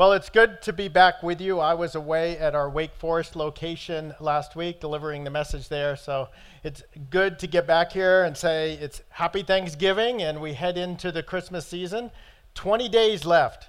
Well, 0.00 0.14
it's 0.14 0.30
good 0.30 0.62
to 0.62 0.72
be 0.72 0.88
back 0.88 1.22
with 1.22 1.42
you. 1.42 1.60
I 1.60 1.74
was 1.74 1.94
away 1.94 2.38
at 2.38 2.54
our 2.54 2.70
Wake 2.70 2.94
Forest 2.94 3.36
location 3.36 4.14
last 4.18 4.56
week 4.56 4.80
delivering 4.80 5.24
the 5.24 5.30
message 5.30 5.68
there. 5.68 5.94
So 5.94 6.30
it's 6.64 6.82
good 7.10 7.38
to 7.40 7.46
get 7.46 7.66
back 7.66 7.92
here 7.92 8.24
and 8.24 8.34
say 8.34 8.78
it's 8.80 9.02
happy 9.10 9.42
Thanksgiving 9.42 10.22
and 10.22 10.40
we 10.40 10.54
head 10.54 10.78
into 10.78 11.12
the 11.12 11.22
Christmas 11.22 11.66
season. 11.66 12.10
20 12.54 12.88
days 12.88 13.26
left 13.26 13.68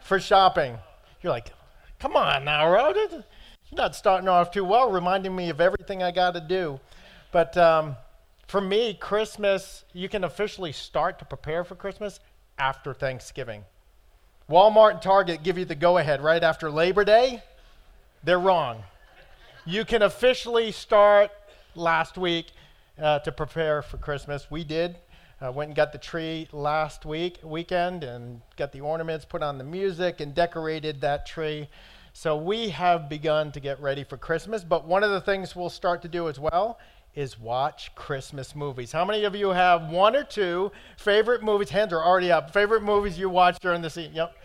for 0.00 0.20
shopping. 0.20 0.78
You're 1.22 1.32
like, 1.32 1.50
come 1.98 2.14
on 2.14 2.44
now, 2.44 2.70
Rod. 2.70 2.94
You're 2.94 3.24
not 3.72 3.96
starting 3.96 4.28
off 4.28 4.52
too 4.52 4.64
well, 4.64 4.92
reminding 4.92 5.34
me 5.34 5.50
of 5.50 5.60
everything 5.60 6.04
I 6.04 6.12
got 6.12 6.34
to 6.34 6.40
do. 6.40 6.78
But 7.32 7.56
um, 7.56 7.96
for 8.46 8.60
me, 8.60 8.94
Christmas, 8.94 9.82
you 9.92 10.08
can 10.08 10.22
officially 10.22 10.70
start 10.70 11.18
to 11.18 11.24
prepare 11.24 11.64
for 11.64 11.74
Christmas 11.74 12.20
after 12.60 12.94
Thanksgiving. 12.94 13.64
Walmart 14.48 14.90
and 14.90 15.02
Target 15.02 15.42
give 15.42 15.56
you 15.56 15.64
the 15.64 15.74
go 15.74 15.96
ahead 15.96 16.22
right 16.22 16.42
after 16.42 16.70
Labor 16.70 17.02
Day. 17.02 17.42
They're 18.22 18.38
wrong. 18.38 18.82
You 19.64 19.86
can 19.86 20.02
officially 20.02 20.70
start 20.70 21.30
last 21.74 22.18
week 22.18 22.48
uh, 23.00 23.20
to 23.20 23.32
prepare 23.32 23.80
for 23.80 23.96
Christmas. 23.96 24.50
We 24.50 24.62
did. 24.62 24.96
Uh, 25.40 25.50
went 25.50 25.68
and 25.68 25.76
got 25.76 25.92
the 25.92 25.98
tree 25.98 26.46
last 26.52 27.06
week 27.06 27.38
weekend 27.42 28.04
and 28.04 28.42
got 28.56 28.70
the 28.72 28.82
ornaments, 28.82 29.24
put 29.24 29.42
on 29.42 29.56
the 29.56 29.64
music, 29.64 30.20
and 30.20 30.34
decorated 30.34 31.00
that 31.00 31.24
tree. 31.24 31.66
So 32.12 32.36
we 32.36 32.68
have 32.68 33.08
begun 33.08 33.50
to 33.52 33.60
get 33.60 33.80
ready 33.80 34.04
for 34.04 34.18
Christmas. 34.18 34.62
But 34.62 34.86
one 34.86 35.02
of 35.02 35.10
the 35.10 35.22
things 35.22 35.56
we'll 35.56 35.70
start 35.70 36.02
to 36.02 36.08
do 36.08 36.28
as 36.28 36.38
well 36.38 36.78
is 37.14 37.38
watch 37.38 37.94
Christmas 37.94 38.54
movies. 38.54 38.92
How 38.92 39.04
many 39.04 39.24
of 39.24 39.34
you 39.36 39.50
have 39.50 39.88
one 39.90 40.16
or 40.16 40.24
two 40.24 40.72
favorite 40.96 41.42
movies? 41.42 41.70
Hands 41.70 41.92
are 41.92 42.02
already 42.02 42.32
up. 42.32 42.52
Favorite 42.52 42.82
movies 42.82 43.18
you 43.18 43.28
watched 43.28 43.62
during 43.62 43.82
the 43.82 43.90
season? 43.90 44.14
Yep. 44.14 44.36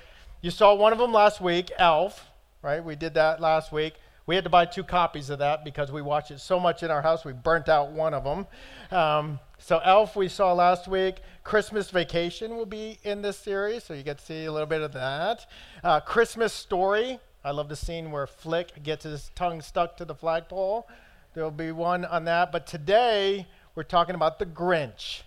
You 0.41 0.51
saw 0.51 0.73
one 0.73 0.93
of 0.93 0.99
them 0.99 1.11
last 1.11 1.41
week, 1.41 1.71
Elf, 1.77 2.27
right? 2.61 2.83
We 2.83 2.95
did 2.95 3.13
that 3.15 3.41
last 3.41 3.71
week. 3.71 3.95
We 4.25 4.35
had 4.35 4.43
to 4.43 4.49
buy 4.49 4.65
two 4.65 4.83
copies 4.83 5.29
of 5.31 5.39
that 5.39 5.65
because 5.65 5.91
we 5.91 6.01
watched 6.01 6.29
it 6.29 6.39
so 6.39 6.59
much 6.59 6.83
in 6.83 6.91
our 6.91 7.01
house, 7.01 7.25
we 7.25 7.33
burnt 7.33 7.67
out 7.67 7.91
one 7.91 8.13
of 8.13 8.23
them. 8.23 8.45
Um, 8.91 9.39
so, 9.57 9.79
Elf, 9.79 10.15
we 10.15 10.27
saw 10.29 10.53
last 10.53 10.87
week. 10.87 11.17
Christmas 11.43 11.89
Vacation 11.89 12.55
will 12.55 12.67
be 12.67 12.99
in 13.03 13.23
this 13.23 13.37
series, 13.37 13.83
so 13.83 13.93
you 13.95 14.03
get 14.03 14.19
to 14.19 14.25
see 14.25 14.45
a 14.45 14.51
little 14.51 14.67
bit 14.67 14.81
of 14.81 14.93
that. 14.93 15.47
Uh, 15.83 15.99
Christmas 15.99 16.53
Story. 16.53 17.19
I 17.43 17.51
love 17.51 17.69
the 17.69 17.75
scene 17.75 18.11
where 18.11 18.27
Flick 18.27 18.83
gets 18.83 19.03
his 19.03 19.31
tongue 19.33 19.61
stuck 19.61 19.97
to 19.97 20.05
the 20.05 20.13
flagpole. 20.13 20.87
There'll 21.33 21.51
be 21.51 21.71
one 21.71 22.05
on 22.05 22.25
that. 22.25 22.51
But 22.51 22.65
today, 22.65 23.47
we're 23.75 23.83
talking 23.83 24.15
about 24.15 24.39
the 24.39 24.45
Grinch. 24.45 25.21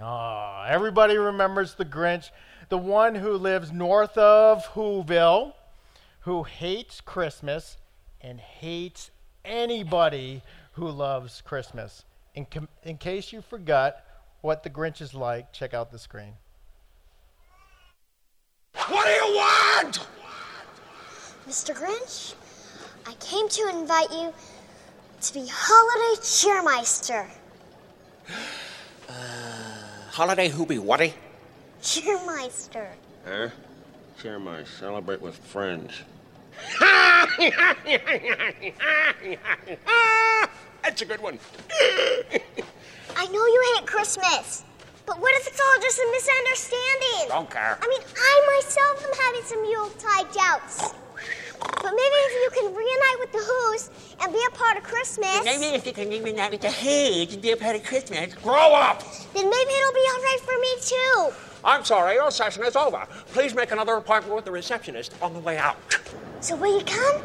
Oh, 0.00 0.64
everybody 0.68 1.16
remembers 1.16 1.74
the 1.74 1.84
Grinch, 1.84 2.30
the 2.68 2.78
one 2.78 3.14
who 3.14 3.32
lives 3.32 3.72
north 3.72 4.18
of 4.18 4.66
Whoville, 4.74 5.54
who 6.20 6.42
hates 6.42 7.00
Christmas 7.00 7.78
and 8.20 8.40
hates 8.40 9.10
anybody 9.44 10.42
who 10.72 10.88
loves 10.88 11.40
Christmas. 11.40 12.04
In, 12.34 12.44
com- 12.44 12.68
in 12.82 12.98
case 12.98 13.32
you 13.32 13.40
forgot 13.40 13.96
what 14.40 14.64
the 14.64 14.70
Grinch 14.70 15.00
is 15.00 15.14
like, 15.14 15.52
check 15.52 15.72
out 15.72 15.90
the 15.90 15.98
screen. 15.98 16.32
What 18.88 19.06
do 19.06 19.10
you 19.10 19.36
want? 19.36 20.06
Mr. 21.48 21.74
Grinch, 21.74 22.34
I 23.06 23.14
came 23.14 23.48
to 23.48 23.68
invite 23.70 24.10
you 24.10 24.34
to 25.20 25.34
be 25.34 25.46
holiday 25.50 26.20
cheermeister. 26.22 27.26
Uh, 29.08 29.12
holiday 30.10 30.48
hoopy 30.48 30.78
whatty? 30.78 31.14
Cheermeister. 31.82 32.88
Huh? 33.24 33.48
Share 34.20 34.38
my 34.38 34.64
celebrate 34.64 35.20
with 35.20 35.36
friends. 35.36 35.92
That's 40.82 41.02
a 41.02 41.04
good 41.04 41.20
one. 41.20 41.38
I 43.16 43.26
know 43.26 43.46
you 43.46 43.74
hate 43.76 43.86
Christmas, 43.86 44.64
but 45.04 45.20
what 45.20 45.34
if 45.40 45.46
it's 45.48 45.60
all 45.60 45.80
just 45.82 45.98
a 45.98 46.08
misunderstanding? 46.12 47.28
Don't 47.28 47.50
care. 47.50 47.78
I 47.80 47.88
mean, 47.88 48.00
I 48.16 48.60
myself 48.62 49.04
am 49.04 49.12
having 49.24 49.42
some 49.44 49.64
Yuletide 49.64 50.32
doubts. 50.34 50.94
But 51.60 51.92
maybe 51.92 52.16
if 52.28 52.32
you 52.32 52.50
can 52.60 52.74
reunite 52.74 53.18
with 53.20 53.32
the 53.32 53.38
Who's 53.38 53.90
and 54.20 54.32
be 54.32 54.42
a 54.46 54.50
part 54.50 54.76
of 54.76 54.82
Christmas, 54.82 55.44
Maybe 55.44 55.66
if 55.74 55.86
you 55.86 55.92
can 55.92 56.08
reunite 56.08 56.50
with 56.50 56.60
the 56.60 56.70
Who's 56.70 57.32
and 57.32 57.42
be 57.42 57.52
a 57.52 57.56
part 57.56 57.76
of 57.76 57.84
Christmas. 57.84 58.34
Grow 58.34 58.74
up! 58.74 59.02
then 59.34 59.48
maybe 59.50 59.70
it'll 59.70 59.92
be 59.92 60.06
all 60.14 60.22
right 60.22 60.38
for 60.40 60.58
me 60.58 60.68
too. 60.80 61.34
I'm 61.64 61.84
sorry, 61.84 62.14
your 62.14 62.30
session 62.30 62.64
is 62.64 62.76
over. 62.76 63.06
Please 63.32 63.54
make 63.54 63.72
another 63.72 63.94
appointment 63.94 64.34
with 64.34 64.44
the 64.44 64.52
receptionist 64.52 65.14
on 65.20 65.32
the 65.32 65.40
way 65.40 65.58
out. 65.58 65.76
So 66.40 66.54
will 66.56 66.78
you 66.78 66.84
come? 66.84 67.22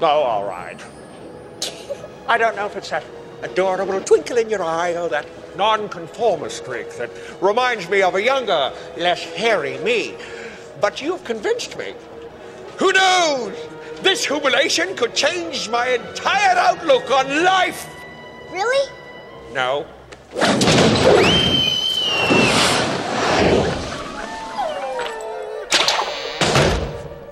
Oh, 0.00 0.06
all 0.06 0.44
right. 0.44 0.82
I 2.26 2.38
don't 2.38 2.56
know 2.56 2.66
if 2.66 2.76
it's 2.76 2.90
that 2.90 3.04
adorable 3.42 4.00
twinkle 4.00 4.38
in 4.38 4.48
your 4.48 4.62
eye 4.62 4.96
or 4.96 5.08
that 5.08 5.26
nonconformist 5.56 6.58
streak 6.58 6.90
that 6.96 7.10
reminds 7.40 7.88
me 7.90 8.02
of 8.02 8.14
a 8.14 8.22
younger, 8.22 8.72
less 8.96 9.22
hairy 9.22 9.78
me. 9.78 10.14
But 10.80 11.02
you've 11.02 11.22
convinced 11.24 11.76
me. 11.78 11.94
Who 12.78 12.92
knows? 12.92 13.56
This 14.02 14.24
humiliation 14.26 14.96
could 14.96 15.14
change 15.14 15.68
my 15.68 15.88
entire 15.88 16.56
outlook 16.56 17.10
on 17.10 17.44
life. 17.44 17.86
Really? 18.50 18.90
No. 19.52 19.86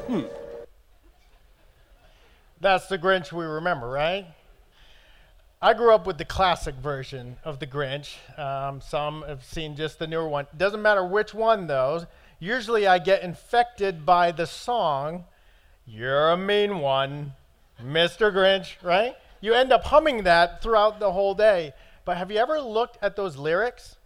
Hmm. 0.07 0.23
That's 2.61 2.87
the 2.87 2.99
Grinch 2.99 3.33
we 3.33 3.45
remember, 3.45 3.89
right? 3.89 4.27
I 5.63 5.75
grew 5.75 5.95
up 5.95 6.07
with 6.07 6.17
the 6.19 6.25
classic 6.25 6.77
version 6.77 7.37
of 7.45 7.59
the 7.59 7.67
Grinch. 7.67 8.17
Um, 8.39 8.81
some 8.81 9.23
have 9.29 9.45
seen 9.45 9.77
just 9.77 9.99
the 9.99 10.07
newer 10.07 10.29
one. 10.29 10.47
Doesn't 10.57 10.81
matter 10.81 11.05
which 11.05 11.35
one, 11.35 11.67
though. 11.67 12.07
Usually 12.43 12.87
I 12.87 12.99
get 12.99 13.23
infected 13.23 14.07
by 14.07 14.33
the 14.33 14.47
song, 14.47 15.27
You're 15.85 16.31
a 16.31 16.39
Mean 16.39 16.79
One, 16.79 17.35
Mr. 17.81 18.33
Grinch, 18.33 18.83
right? 18.83 19.15
You 19.43 19.53
end 19.53 19.73
up 19.73 19.85
humming 19.85 20.25
that 20.25 20.63
throughout 20.63 21.01
the 21.01 21.13
whole 21.13 21.35
day. 21.35 21.75
But 22.07 22.17
have 22.17 22.31
you 22.31 22.39
ever 22.39 22.59
looked 22.59 22.97
at 23.03 23.15
those 23.15 23.37
lyrics? 23.37 23.97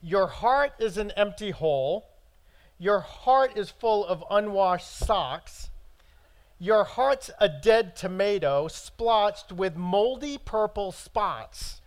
Your 0.00 0.28
heart 0.28 0.74
is 0.78 0.96
an 0.96 1.10
empty 1.16 1.50
hole. 1.50 2.08
Your 2.78 3.00
heart 3.00 3.56
is 3.56 3.70
full 3.70 4.06
of 4.06 4.22
unwashed 4.30 4.88
socks. 4.88 5.70
Your 6.60 6.84
heart's 6.84 7.32
a 7.40 7.48
dead 7.48 7.96
tomato 7.96 8.68
splotched 8.68 9.50
with 9.50 9.76
moldy 9.76 10.38
purple 10.38 10.92
spots. 10.92 11.80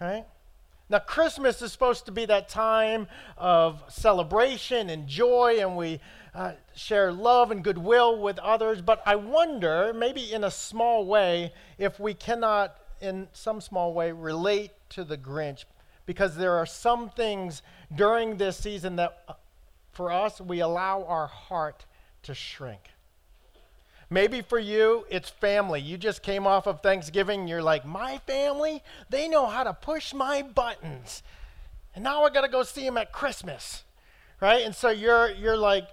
Right? 0.00 0.24
Now, 0.88 1.00
Christmas 1.00 1.62
is 1.62 1.72
supposed 1.72 2.06
to 2.06 2.12
be 2.12 2.26
that 2.26 2.48
time 2.48 3.08
of 3.36 3.82
celebration 3.88 4.88
and 4.88 5.08
joy, 5.08 5.56
and 5.58 5.76
we 5.76 6.00
uh, 6.32 6.52
share 6.76 7.12
love 7.12 7.50
and 7.50 7.64
goodwill 7.64 8.20
with 8.20 8.38
others. 8.38 8.82
But 8.82 9.02
I 9.04 9.16
wonder, 9.16 9.92
maybe 9.92 10.32
in 10.32 10.44
a 10.44 10.50
small 10.50 11.04
way, 11.04 11.52
if 11.76 11.98
we 11.98 12.14
cannot, 12.14 12.76
in 13.00 13.26
some 13.32 13.60
small 13.60 13.94
way, 13.94 14.12
relate 14.12 14.70
to 14.90 15.02
the 15.02 15.18
Grinch, 15.18 15.64
because 16.06 16.36
there 16.36 16.52
are 16.52 16.66
some 16.66 17.10
things 17.10 17.62
during 17.92 18.36
this 18.36 18.56
season 18.56 18.94
that, 18.96 19.24
uh, 19.26 19.32
for 19.90 20.12
us, 20.12 20.40
we 20.40 20.60
allow 20.60 21.02
our 21.04 21.26
heart 21.26 21.84
to 22.22 22.32
shrink. 22.32 22.90
Maybe 24.08 24.40
for 24.40 24.58
you, 24.58 25.04
it's 25.10 25.30
family. 25.30 25.80
You 25.80 25.98
just 25.98 26.22
came 26.22 26.46
off 26.46 26.66
of 26.66 26.80
Thanksgiving. 26.80 27.48
You're 27.48 27.62
like, 27.62 27.84
my 27.84 28.18
family, 28.18 28.82
they 29.10 29.28
know 29.28 29.46
how 29.46 29.64
to 29.64 29.72
push 29.72 30.14
my 30.14 30.42
buttons. 30.42 31.22
And 31.94 32.04
now 32.04 32.22
I 32.22 32.30
got 32.30 32.42
to 32.42 32.48
go 32.48 32.62
see 32.62 32.84
them 32.84 32.98
at 32.98 33.12
Christmas. 33.12 33.84
Right? 34.40 34.64
And 34.64 34.74
so 34.74 34.90
you're, 34.90 35.30
you're 35.30 35.56
like 35.56 35.88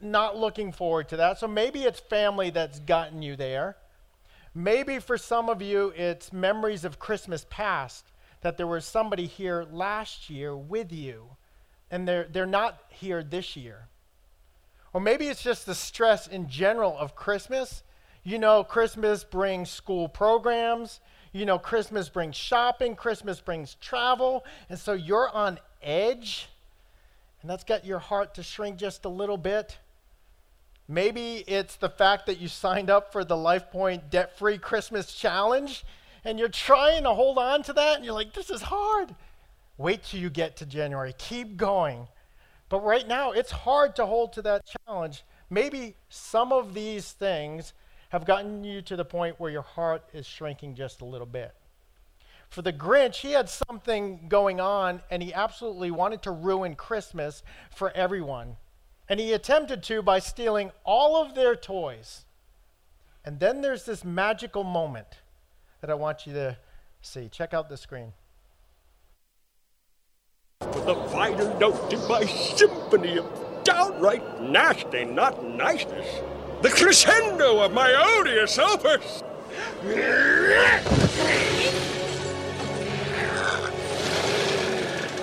not 0.00 0.36
looking 0.36 0.72
forward 0.72 1.08
to 1.10 1.16
that. 1.18 1.38
So 1.38 1.46
maybe 1.46 1.82
it's 1.82 2.00
family 2.00 2.50
that's 2.50 2.80
gotten 2.80 3.22
you 3.22 3.36
there. 3.36 3.76
Maybe 4.54 4.98
for 4.98 5.18
some 5.18 5.48
of 5.48 5.60
you, 5.60 5.92
it's 5.96 6.32
memories 6.32 6.84
of 6.84 6.98
Christmas 6.98 7.46
past 7.50 8.04
that 8.42 8.56
there 8.56 8.66
was 8.66 8.84
somebody 8.84 9.26
here 9.26 9.66
last 9.72 10.30
year 10.30 10.56
with 10.56 10.92
you, 10.92 11.30
and 11.90 12.06
they're, 12.06 12.28
they're 12.30 12.46
not 12.46 12.78
here 12.88 13.22
this 13.22 13.56
year. 13.56 13.88
Or 14.94 15.00
maybe 15.00 15.26
it's 15.26 15.42
just 15.42 15.66
the 15.66 15.74
stress 15.74 16.28
in 16.28 16.48
general 16.48 16.96
of 16.96 17.16
Christmas. 17.16 17.82
You 18.22 18.38
know, 18.38 18.64
Christmas 18.64 19.24
brings 19.24 19.68
school 19.68 20.08
programs. 20.08 21.00
You 21.32 21.44
know, 21.44 21.58
Christmas 21.58 22.08
brings 22.08 22.36
shopping. 22.36 22.94
Christmas 22.94 23.40
brings 23.40 23.74
travel. 23.74 24.44
And 24.70 24.78
so 24.78 24.92
you're 24.92 25.28
on 25.28 25.58
edge. 25.82 26.48
And 27.42 27.50
that's 27.50 27.64
got 27.64 27.84
your 27.84 27.98
heart 27.98 28.34
to 28.34 28.42
shrink 28.44 28.78
just 28.78 29.04
a 29.04 29.08
little 29.08 29.36
bit. 29.36 29.78
Maybe 30.86 31.44
it's 31.48 31.76
the 31.76 31.90
fact 31.90 32.26
that 32.26 32.38
you 32.38 32.46
signed 32.46 32.88
up 32.88 33.10
for 33.10 33.24
the 33.24 33.34
LifePoint 33.34 34.10
debt 34.10 34.38
free 34.38 34.58
Christmas 34.58 35.12
challenge 35.12 35.84
and 36.24 36.38
you're 36.38 36.48
trying 36.48 37.02
to 37.02 37.10
hold 37.10 37.38
on 37.38 37.62
to 37.64 37.72
that 37.72 37.96
and 37.96 38.04
you're 38.04 38.14
like, 38.14 38.32
this 38.32 38.48
is 38.48 38.62
hard. 38.62 39.14
Wait 39.76 40.04
till 40.04 40.20
you 40.20 40.30
get 40.30 40.56
to 40.58 40.66
January. 40.66 41.14
Keep 41.18 41.56
going. 41.56 42.06
But 42.74 42.82
right 42.82 43.06
now, 43.06 43.30
it's 43.30 43.52
hard 43.52 43.94
to 43.94 44.04
hold 44.04 44.32
to 44.32 44.42
that 44.42 44.62
challenge. 44.66 45.22
Maybe 45.48 45.94
some 46.08 46.50
of 46.52 46.74
these 46.74 47.12
things 47.12 47.72
have 48.08 48.24
gotten 48.24 48.64
you 48.64 48.82
to 48.82 48.96
the 48.96 49.04
point 49.04 49.38
where 49.38 49.52
your 49.52 49.62
heart 49.62 50.02
is 50.12 50.26
shrinking 50.26 50.74
just 50.74 51.00
a 51.00 51.04
little 51.04 51.24
bit. 51.24 51.54
For 52.48 52.62
the 52.62 52.72
Grinch, 52.72 53.18
he 53.18 53.30
had 53.30 53.48
something 53.48 54.26
going 54.28 54.58
on 54.58 55.02
and 55.08 55.22
he 55.22 55.32
absolutely 55.32 55.92
wanted 55.92 56.22
to 56.22 56.32
ruin 56.32 56.74
Christmas 56.74 57.44
for 57.70 57.92
everyone. 57.92 58.56
And 59.08 59.20
he 59.20 59.32
attempted 59.32 59.84
to 59.84 60.02
by 60.02 60.18
stealing 60.18 60.72
all 60.82 61.22
of 61.24 61.36
their 61.36 61.54
toys. 61.54 62.24
And 63.24 63.38
then 63.38 63.60
there's 63.60 63.84
this 63.84 64.04
magical 64.04 64.64
moment 64.64 65.18
that 65.80 65.90
I 65.90 65.94
want 65.94 66.26
you 66.26 66.32
to 66.32 66.56
see. 67.02 67.28
Check 67.28 67.54
out 67.54 67.68
the 67.68 67.76
screen. 67.76 68.14
With 70.72 70.86
the 70.86 70.94
final 71.10 71.58
note 71.58 71.92
in 71.92 72.08
my 72.08 72.24
symphony 72.24 73.18
of 73.18 73.26
downright 73.64 74.40
nasty, 74.40 75.04
not 75.04 75.44
niceness. 75.44 76.06
The 76.62 76.70
crescendo 76.70 77.60
of 77.60 77.72
my 77.72 77.92
odious 78.18 78.58
opus. 78.58 79.22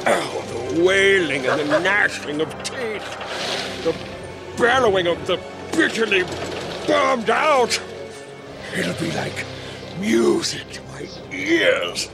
Oh, 0.06 0.74
the 0.74 0.84
wailing 0.84 1.48
and 1.48 1.70
the 1.70 1.80
gnashing 1.80 2.42
of 2.42 2.64
teeth. 2.64 3.84
The 3.84 3.96
bellowing 4.58 5.08
of 5.08 5.26
the 5.28 5.40
bitterly 5.72 6.24
bombed 6.88 7.30
out. 7.30 7.80
It'll 8.76 8.94
be 8.94 9.12
like 9.12 9.46
music 10.00 10.70
to 10.72 10.82
my 10.84 11.08
ears. 11.32 12.10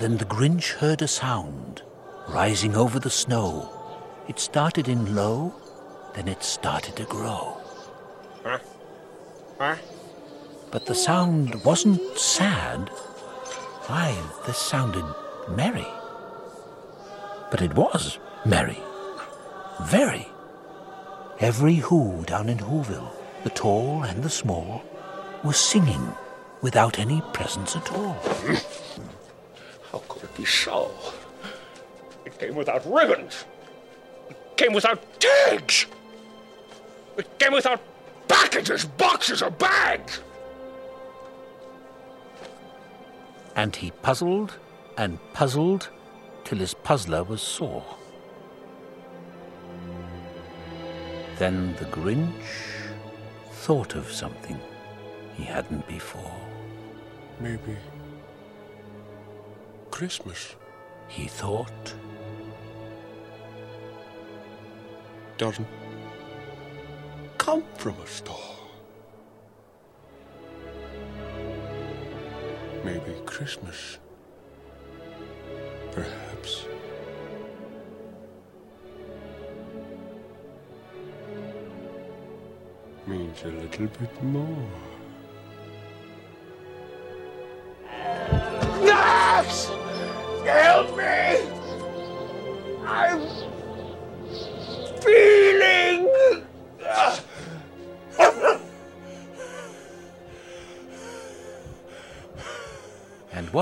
Then 0.00 0.16
the 0.16 0.24
Grinch 0.24 0.72
heard 0.76 1.02
a 1.02 1.06
sound 1.06 1.82
rising 2.26 2.74
over 2.74 2.98
the 2.98 3.10
snow. 3.10 3.68
It 4.28 4.38
started 4.38 4.88
in 4.88 5.14
low, 5.14 5.54
then 6.14 6.26
it 6.26 6.42
started 6.42 6.96
to 6.96 7.04
grow. 7.04 7.58
Huh? 8.42 8.58
Huh? 9.58 9.76
But 10.70 10.86
the 10.86 10.94
sound 10.94 11.62
wasn't 11.66 12.16
sad. 12.16 12.88
Why, 13.88 14.16
this 14.46 14.56
sounded 14.56 15.04
merry. 15.50 15.86
But 17.50 17.60
it 17.60 17.74
was 17.74 18.18
merry. 18.46 18.78
Very. 19.82 20.26
Every 21.40 21.74
Who 21.74 22.24
down 22.24 22.48
in 22.48 22.56
Whoville, 22.56 23.12
the 23.44 23.50
tall 23.50 24.04
and 24.04 24.22
the 24.22 24.30
small, 24.30 24.82
was 25.44 25.58
singing 25.58 26.14
without 26.62 26.98
any 26.98 27.20
presents 27.34 27.76
at 27.76 27.92
all. 27.92 28.16
How 30.30 30.36
could 30.36 30.42
it 30.42 30.42
be 30.42 30.44
so? 30.44 30.90
It 32.24 32.38
came 32.38 32.54
without 32.54 32.84
ribbons. 32.86 33.44
It 34.28 34.36
came 34.56 34.72
without 34.72 35.02
tags. 35.20 35.86
It 37.16 37.38
came 37.38 37.52
without 37.52 37.80
packages, 38.28 38.84
boxes, 38.84 39.42
or 39.42 39.50
bags. 39.50 40.20
And 43.56 43.74
he 43.74 43.90
puzzled 44.02 44.58
and 44.96 45.18
puzzled 45.32 45.88
till 46.44 46.58
his 46.58 46.74
puzzler 46.74 47.24
was 47.24 47.42
sore. 47.42 47.84
Then 51.38 51.74
the 51.76 51.86
Grinch 51.86 52.32
thought 53.50 53.94
of 53.94 54.10
something 54.12 54.60
he 55.34 55.44
hadn't 55.44 55.86
before. 55.88 56.36
Maybe 57.40 57.76
Christmas 60.00 60.56
He 61.08 61.26
thought, 61.26 61.94
doesn't 65.36 65.68
come 67.36 67.62
from 67.76 67.96
a 68.00 68.06
store. 68.06 68.56
Maybe 72.82 73.12
Christmas, 73.26 73.98
perhaps, 75.92 76.64
means 83.06 83.42
a 83.42 83.48
little 83.48 83.86
bit 83.86 84.22
more. 84.22 84.99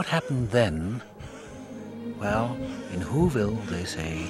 Happened 0.08 0.50
then? 0.50 1.02
Well, 2.18 2.56
in 2.94 3.00
Whoville 3.00 3.62
they 3.66 3.84
say 3.84 4.26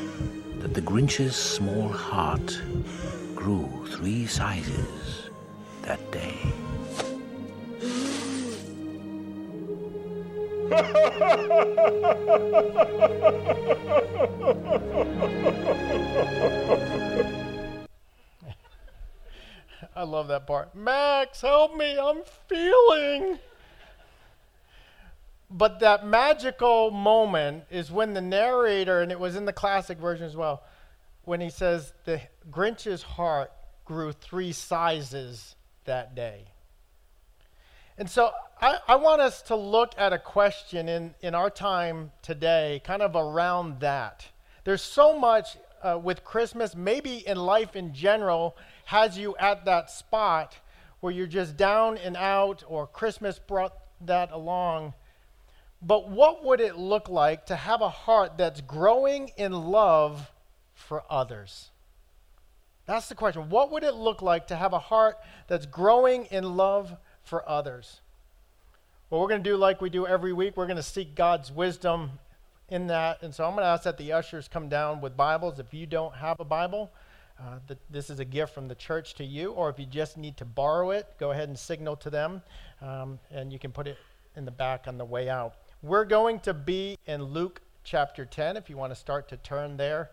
that 0.59 0.75
the 0.75 0.81
Grinch's 0.81 1.37
small 1.37 1.89
heart 1.89 2.61
grew 3.37 3.87
three 3.93 4.27
sizes 4.27 5.31
that 5.83 6.01
day. 6.11 6.35
I 19.95 20.03
love 20.03 20.29
that 20.29 20.47
part. 20.47 20.75
Max, 20.75 21.41
help 21.41 21.77
me. 21.77 21.99
I'm 21.99 22.23
feeling. 22.49 23.39
But 25.59 25.81
that 25.81 26.07
magical 26.07 26.93
moment 26.93 27.65
is 27.69 27.91
when 27.91 28.15
the 28.15 28.21
narrator, 28.21 29.01
and 29.01 29.11
it 29.11 29.19
was 29.19 29.35
in 29.35 29.45
the 29.45 29.53
classic 29.53 29.99
version 29.99 30.25
as 30.25 30.37
well, 30.37 30.63
when 31.25 31.41
he 31.41 31.51
says 31.51 31.93
the 32.05 32.21
Grinch's 32.49 33.03
heart 33.03 33.51
grew 33.85 34.13
three 34.13 34.53
sizes 34.53 35.57
that 35.85 36.15
day. 36.15 36.45
And 37.99 38.09
so 38.09 38.31
I, 38.61 38.79
I 38.87 38.95
want 38.95 39.21
us 39.21 39.43
to 39.43 39.57
look 39.57 39.95
at 39.99 40.13
a 40.13 40.19
question 40.21 40.89
in, 40.89 41.15
in 41.23 41.35
our 41.35 41.51
time 41.51 42.13
today, 42.23 42.81
kind 42.85 43.03
of 43.03 43.17
around 43.17 43.81
that. 43.81 44.29
There's 44.63 44.83
so 44.83 45.19
much 45.19 45.57
uh, 45.83 45.99
with 46.01 46.23
Christmas, 46.23 46.77
maybe 46.77 47.27
in 47.27 47.37
life 47.37 47.75
in 47.75 47.93
general, 47.93 48.57
has 48.85 49.19
you 49.19 49.35
at 49.41 49.65
that 49.65 49.91
spot 49.91 50.57
where 51.01 51.13
you're 51.13 51.27
just 51.27 51.57
down 51.57 51.99
and 51.99 52.17
out, 52.17 52.63
or 52.69 52.87
Christmas 52.87 53.41
brought 53.41 53.75
that 54.03 54.31
along. 54.31 54.95
But 55.81 56.09
what 56.09 56.45
would 56.45 56.61
it 56.61 56.77
look 56.77 57.09
like 57.09 57.47
to 57.47 57.57
have 57.57 57.81
a 57.81 57.89
heart 57.89 58.37
that's 58.37 58.61
growing 58.61 59.31
in 59.37 59.53
love 59.53 60.31
for 60.75 61.05
others? 61.09 61.71
That's 62.87 63.09
the 63.09 63.15
question. 63.15 63.51
What 63.51 63.71
would 63.71 63.85
it 63.85 63.95
look 63.95 64.23
like 64.23 64.47
to 64.49 64.57
have 64.57 64.73
a 64.73 64.79
heart 64.79 65.19
that's 65.47 65.67
growing 65.67 66.25
in 66.27 66.57
love 66.57 66.97
for 67.23 67.49
others? 67.49 68.01
Well, 69.11 69.21
we're 69.21 69.29
going 69.29 69.43
to 69.43 69.51
do 69.51 69.57
like 69.57 69.81
we 69.81 69.91
do 69.91 70.07
every 70.07 70.33
week. 70.33 70.57
We're 70.57 70.67
going 70.67 70.77
to 70.77 70.83
seek 70.83 71.15
God's 71.15 71.53
wisdom 71.53 72.13
in 72.69 72.89
that. 72.89 73.23
And 73.23 73.35
so 73.35 73.45
I'm 73.45 73.53
going 73.53 73.63
to 73.63 73.69
ask 73.69 73.85
that 73.85 73.99
the 73.99 74.13
ushers 74.13 74.49
come 74.49 74.69
down 74.69 75.01
with 75.01 75.17
Bibles. 75.17 75.59
If 75.59 75.73
you 75.73 75.87
don't 75.87 76.15
have 76.15 76.41
a 76.41 76.45
Bible, 76.45 76.91
uh, 77.39 77.59
th- 77.67 77.79
this 77.89 78.11
is 78.11 78.21
a 78.21 78.25
gift 78.25 78.53
from 78.53 78.69
the 78.69 78.75
church 78.75 79.15
to 79.15 79.25
you. 79.25 79.53
Or 79.53 79.71
if 79.71 79.79
you 79.79 79.87
just 79.87 80.17
need 80.17 80.37
to 80.39 80.45
borrow 80.45 80.91
it, 80.91 81.07
go 81.19 81.31
ahead 81.31 81.49
and 81.49 81.59
signal 81.59 81.97
to 81.97 82.11
them, 82.11 82.43
um, 82.83 83.19
and 83.31 83.53
you 83.53 83.59
can 83.59 83.71
put 83.71 83.87
it 83.87 83.97
in 84.37 84.45
the 84.45 84.51
back 84.51 84.87
on 84.87 84.99
the 84.99 85.05
way 85.05 85.29
out. 85.29 85.55
We're 85.83 86.05
going 86.05 86.41
to 86.41 86.55
be 86.55 86.99
in 87.07 87.23
Luke 87.23 87.61
chapter 87.85 88.25
10, 88.25 88.57
if 88.57 88.69
you 88.69 88.77
want 88.77 88.93
to 88.93 88.99
start 88.99 89.29
to 89.29 89.37
turn 89.37 89.77
there. 89.77 90.11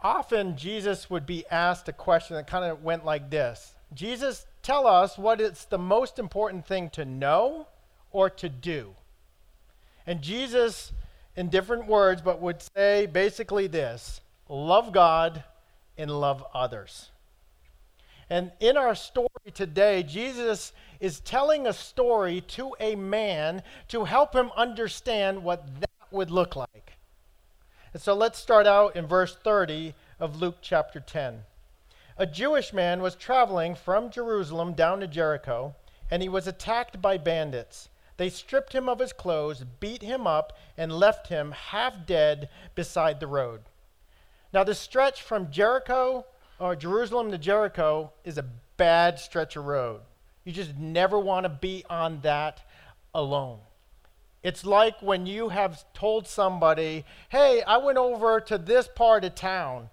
Often 0.00 0.56
Jesus 0.56 1.10
would 1.10 1.26
be 1.26 1.44
asked 1.50 1.90
a 1.90 1.92
question 1.92 2.36
that 2.36 2.46
kind 2.46 2.64
of 2.64 2.82
went 2.82 3.04
like 3.04 3.28
this 3.28 3.74
Jesus, 3.92 4.46
tell 4.62 4.86
us 4.86 5.18
what 5.18 5.42
is 5.42 5.66
the 5.66 5.76
most 5.76 6.18
important 6.18 6.66
thing 6.66 6.88
to 6.90 7.04
know 7.04 7.66
or 8.12 8.30
to 8.30 8.48
do. 8.48 8.94
And 10.06 10.22
Jesus, 10.22 10.92
in 11.36 11.50
different 11.50 11.86
words, 11.86 12.22
but 12.22 12.40
would 12.40 12.62
say 12.74 13.04
basically 13.04 13.66
this 13.66 14.22
love 14.48 14.90
God 14.92 15.44
and 15.98 16.10
love 16.10 16.42
others. 16.54 17.10
And 18.30 18.52
in 18.58 18.78
our 18.78 18.94
story 18.94 19.28
today, 19.52 20.02
Jesus 20.02 20.72
is 21.04 21.20
telling 21.20 21.66
a 21.66 21.72
story 21.74 22.40
to 22.40 22.74
a 22.80 22.94
man 22.94 23.62
to 23.86 24.04
help 24.04 24.34
him 24.34 24.50
understand 24.56 25.44
what 25.44 25.78
that 25.78 25.90
would 26.10 26.30
look 26.30 26.56
like. 26.56 26.94
And 27.92 28.00
so 28.00 28.14
let's 28.14 28.38
start 28.38 28.66
out 28.66 28.96
in 28.96 29.06
verse 29.06 29.36
30 29.36 29.92
of 30.18 30.40
Luke 30.40 30.56
chapter 30.62 31.00
10. 31.00 31.40
A 32.16 32.24
Jewish 32.24 32.72
man 32.72 33.02
was 33.02 33.16
traveling 33.16 33.74
from 33.74 34.08
Jerusalem 34.08 34.72
down 34.72 35.00
to 35.00 35.06
Jericho, 35.06 35.74
and 36.10 36.22
he 36.22 36.28
was 36.30 36.46
attacked 36.46 37.02
by 37.02 37.18
bandits. 37.18 37.90
They 38.16 38.30
stripped 38.30 38.72
him 38.72 38.88
of 38.88 38.98
his 38.98 39.12
clothes, 39.12 39.62
beat 39.80 40.00
him 40.00 40.26
up, 40.26 40.56
and 40.78 40.90
left 40.90 41.26
him 41.26 41.52
half 41.52 42.06
dead 42.06 42.48
beside 42.74 43.20
the 43.20 43.26
road. 43.26 43.60
Now, 44.54 44.64
the 44.64 44.74
stretch 44.74 45.20
from 45.20 45.50
Jericho 45.50 46.24
or 46.58 46.74
Jerusalem 46.74 47.30
to 47.30 47.36
Jericho 47.36 48.10
is 48.24 48.38
a 48.38 48.46
bad 48.78 49.18
stretch 49.18 49.54
of 49.56 49.66
road. 49.66 50.00
You 50.44 50.52
just 50.52 50.76
never 50.76 51.18
want 51.18 51.44
to 51.44 51.48
be 51.48 51.84
on 51.88 52.20
that 52.20 52.60
alone. 53.14 53.58
It's 54.42 54.66
like 54.66 55.00
when 55.00 55.24
you 55.24 55.48
have 55.48 55.84
told 55.94 56.26
somebody, 56.26 57.06
hey, 57.30 57.62
I 57.66 57.78
went 57.78 57.96
over 57.96 58.40
to 58.40 58.58
this 58.58 58.86
part 58.86 59.24
of 59.24 59.34
town, 59.34 59.88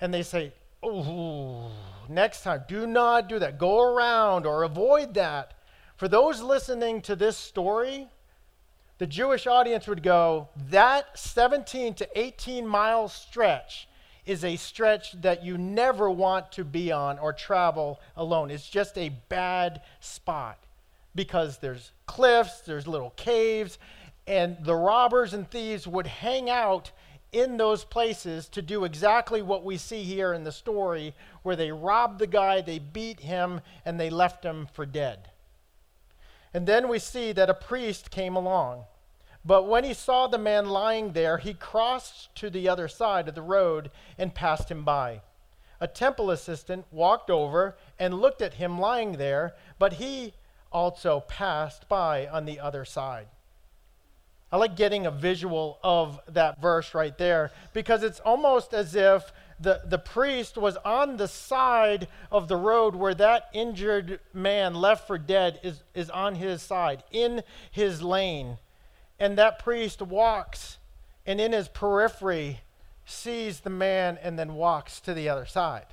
and 0.00 0.12
they 0.12 0.24
say, 0.24 0.52
oh, 0.82 1.70
next 2.08 2.42
time, 2.42 2.64
do 2.66 2.88
not 2.88 3.28
do 3.28 3.38
that. 3.38 3.58
Go 3.58 3.80
around 3.80 4.46
or 4.46 4.64
avoid 4.64 5.14
that. 5.14 5.54
For 5.96 6.08
those 6.08 6.42
listening 6.42 7.00
to 7.02 7.14
this 7.14 7.36
story, 7.36 8.08
the 8.98 9.06
Jewish 9.06 9.46
audience 9.46 9.86
would 9.86 10.02
go, 10.02 10.48
that 10.70 11.16
17 11.16 11.94
to 11.94 12.08
18 12.18 12.66
mile 12.66 13.08
stretch 13.08 13.86
is 14.24 14.44
a 14.44 14.56
stretch 14.56 15.12
that 15.20 15.44
you 15.44 15.58
never 15.58 16.10
want 16.10 16.52
to 16.52 16.64
be 16.64 16.92
on 16.92 17.18
or 17.18 17.32
travel 17.32 18.00
alone. 18.16 18.50
It's 18.50 18.68
just 18.68 18.96
a 18.96 19.08
bad 19.28 19.82
spot 20.00 20.58
because 21.14 21.58
there's 21.58 21.92
cliffs, 22.06 22.60
there's 22.60 22.86
little 22.86 23.10
caves, 23.10 23.78
and 24.26 24.56
the 24.62 24.76
robbers 24.76 25.34
and 25.34 25.50
thieves 25.50 25.86
would 25.86 26.06
hang 26.06 26.48
out 26.48 26.92
in 27.32 27.56
those 27.56 27.84
places 27.84 28.48
to 28.50 28.62
do 28.62 28.84
exactly 28.84 29.42
what 29.42 29.64
we 29.64 29.76
see 29.76 30.02
here 30.02 30.32
in 30.32 30.44
the 30.44 30.52
story, 30.52 31.14
where 31.42 31.56
they 31.56 31.72
robbed 31.72 32.18
the 32.18 32.26
guy, 32.26 32.60
they 32.60 32.78
beat 32.78 33.20
him, 33.20 33.60
and 33.84 33.98
they 33.98 34.10
left 34.10 34.44
him 34.44 34.68
for 34.72 34.84
dead. 34.86 35.30
And 36.54 36.66
then 36.66 36.88
we 36.88 36.98
see 36.98 37.32
that 37.32 37.48
a 37.48 37.54
priest 37.54 38.10
came 38.10 38.36
along. 38.36 38.84
But 39.44 39.66
when 39.66 39.84
he 39.84 39.94
saw 39.94 40.26
the 40.26 40.38
man 40.38 40.68
lying 40.68 41.12
there, 41.12 41.38
he 41.38 41.54
crossed 41.54 42.34
to 42.36 42.48
the 42.48 42.68
other 42.68 42.88
side 42.88 43.28
of 43.28 43.34
the 43.34 43.42
road 43.42 43.90
and 44.16 44.34
passed 44.34 44.70
him 44.70 44.84
by. 44.84 45.22
A 45.80 45.88
temple 45.88 46.30
assistant 46.30 46.86
walked 46.92 47.28
over 47.28 47.76
and 47.98 48.20
looked 48.20 48.40
at 48.40 48.54
him 48.54 48.78
lying 48.78 49.12
there, 49.12 49.54
but 49.80 49.94
he 49.94 50.34
also 50.70 51.20
passed 51.20 51.88
by 51.88 52.26
on 52.28 52.44
the 52.44 52.60
other 52.60 52.84
side. 52.84 53.26
I 54.52 54.58
like 54.58 54.76
getting 54.76 55.06
a 55.06 55.10
visual 55.10 55.78
of 55.82 56.20
that 56.28 56.60
verse 56.60 56.94
right 56.94 57.16
there 57.16 57.50
because 57.72 58.02
it's 58.02 58.20
almost 58.20 58.74
as 58.74 58.94
if 58.94 59.32
the, 59.58 59.80
the 59.86 59.98
priest 59.98 60.58
was 60.58 60.76
on 60.84 61.16
the 61.16 61.26
side 61.26 62.06
of 62.30 62.48
the 62.48 62.56
road 62.56 62.94
where 62.94 63.14
that 63.14 63.48
injured 63.54 64.20
man 64.34 64.74
left 64.74 65.06
for 65.06 65.16
dead 65.16 65.58
is, 65.62 65.82
is 65.94 66.10
on 66.10 66.34
his 66.34 66.60
side, 66.60 67.02
in 67.10 67.42
his 67.70 68.02
lane. 68.02 68.58
And 69.18 69.38
that 69.38 69.58
priest 69.58 70.02
walks 70.02 70.78
and 71.26 71.40
in 71.40 71.52
his 71.52 71.68
periphery 71.68 72.60
sees 73.04 73.60
the 73.60 73.70
man 73.70 74.18
and 74.22 74.38
then 74.38 74.54
walks 74.54 75.00
to 75.00 75.14
the 75.14 75.28
other 75.28 75.46
side. 75.46 75.86